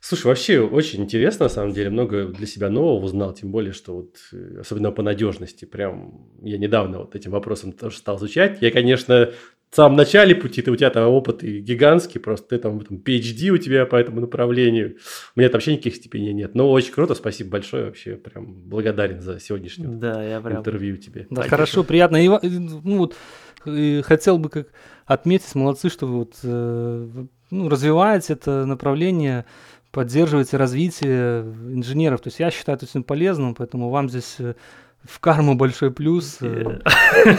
[0.00, 3.96] Слушай, вообще очень интересно, на самом деле, много для себя нового узнал, тем более, что
[3.96, 8.62] вот, э, особенно по надежности, прям я недавно вот этим вопросом тоже стал изучать.
[8.62, 9.30] Я, конечно,
[9.70, 13.50] в самом начале пути, ты, у тебя там опыт гигантский, просто ты там, там PhD
[13.50, 14.96] у тебя по этому направлению.
[15.36, 16.56] У меня там вообще никаких степеней нет.
[16.56, 20.58] Но очень круто, спасибо большое, вообще прям благодарен за сегодняшнее да, я прям...
[20.58, 21.26] интервью тебе.
[21.30, 21.50] Да, Спасибо.
[21.50, 22.16] хорошо, приятно.
[22.16, 23.14] И, ну, вот,
[23.64, 24.68] и хотел бы как
[25.06, 27.08] отметить, молодцы, что вот, э,
[27.50, 29.44] ну, развиваете это направление,
[29.92, 32.20] поддерживаете развитие инженеров.
[32.20, 34.54] То есть я считаю это очень полезным, поэтому вам здесь э,
[35.02, 36.38] в карму большой плюс.
[36.40, 36.80] Э,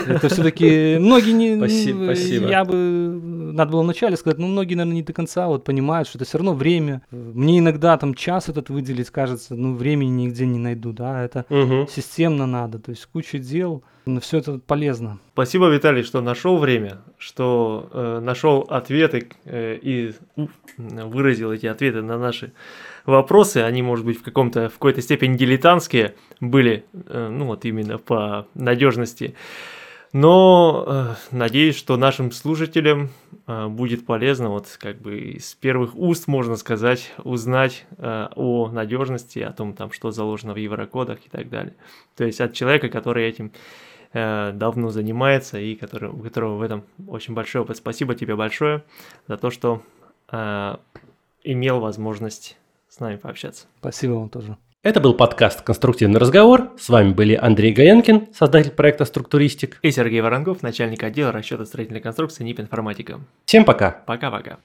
[0.08, 1.58] это все-таки многие не...
[1.58, 2.48] Спасибо, спасибо.
[2.48, 3.20] Я бы...
[3.54, 6.38] Надо было вначале сказать, но многие, наверное, не до конца вот понимают, что это все
[6.38, 7.02] равно время.
[7.12, 11.88] Мне иногда там час этот выделить, кажется, ну, времени нигде не найду, да, это угу.
[11.90, 15.20] системно надо, то есть куча дел, но все это полезно.
[15.34, 20.14] Спасибо, Виталий, что нашел время, что э, нашел ответы э, и
[20.78, 22.54] выразил эти ответы на наши
[23.06, 27.98] вопросы, они, может быть, в каком-то, в какой-то степени дилетантские были, э, ну вот именно
[27.98, 29.36] по надежности.
[30.14, 33.12] Но э, надеюсь, что нашим слушателям
[33.48, 39.40] э, будет полезно, вот как бы из первых уст, можно сказать, узнать э, о надежности,
[39.40, 41.76] о том, там, что заложено в еврокодах и так далее.
[42.18, 43.54] То есть от человека, который этим
[44.14, 47.78] э, давно занимается и который, у которого в этом очень большой опыт.
[47.78, 48.84] Спасибо тебе большое
[49.28, 49.82] за то, что
[50.32, 50.76] э,
[51.44, 52.58] имел возможность
[52.90, 53.68] с нами пообщаться.
[53.80, 54.58] Спасибо вам тоже.
[54.84, 56.72] Это был подкаст «Конструктивный разговор».
[56.80, 59.78] С вами были Андрей Гаенкин, создатель проекта «Структуристик».
[59.84, 63.20] И Сергей Воронков, начальник отдела расчета строительной конструкции НИП «Информатика».
[63.46, 64.02] Всем пока.
[64.08, 64.58] Пока-пока.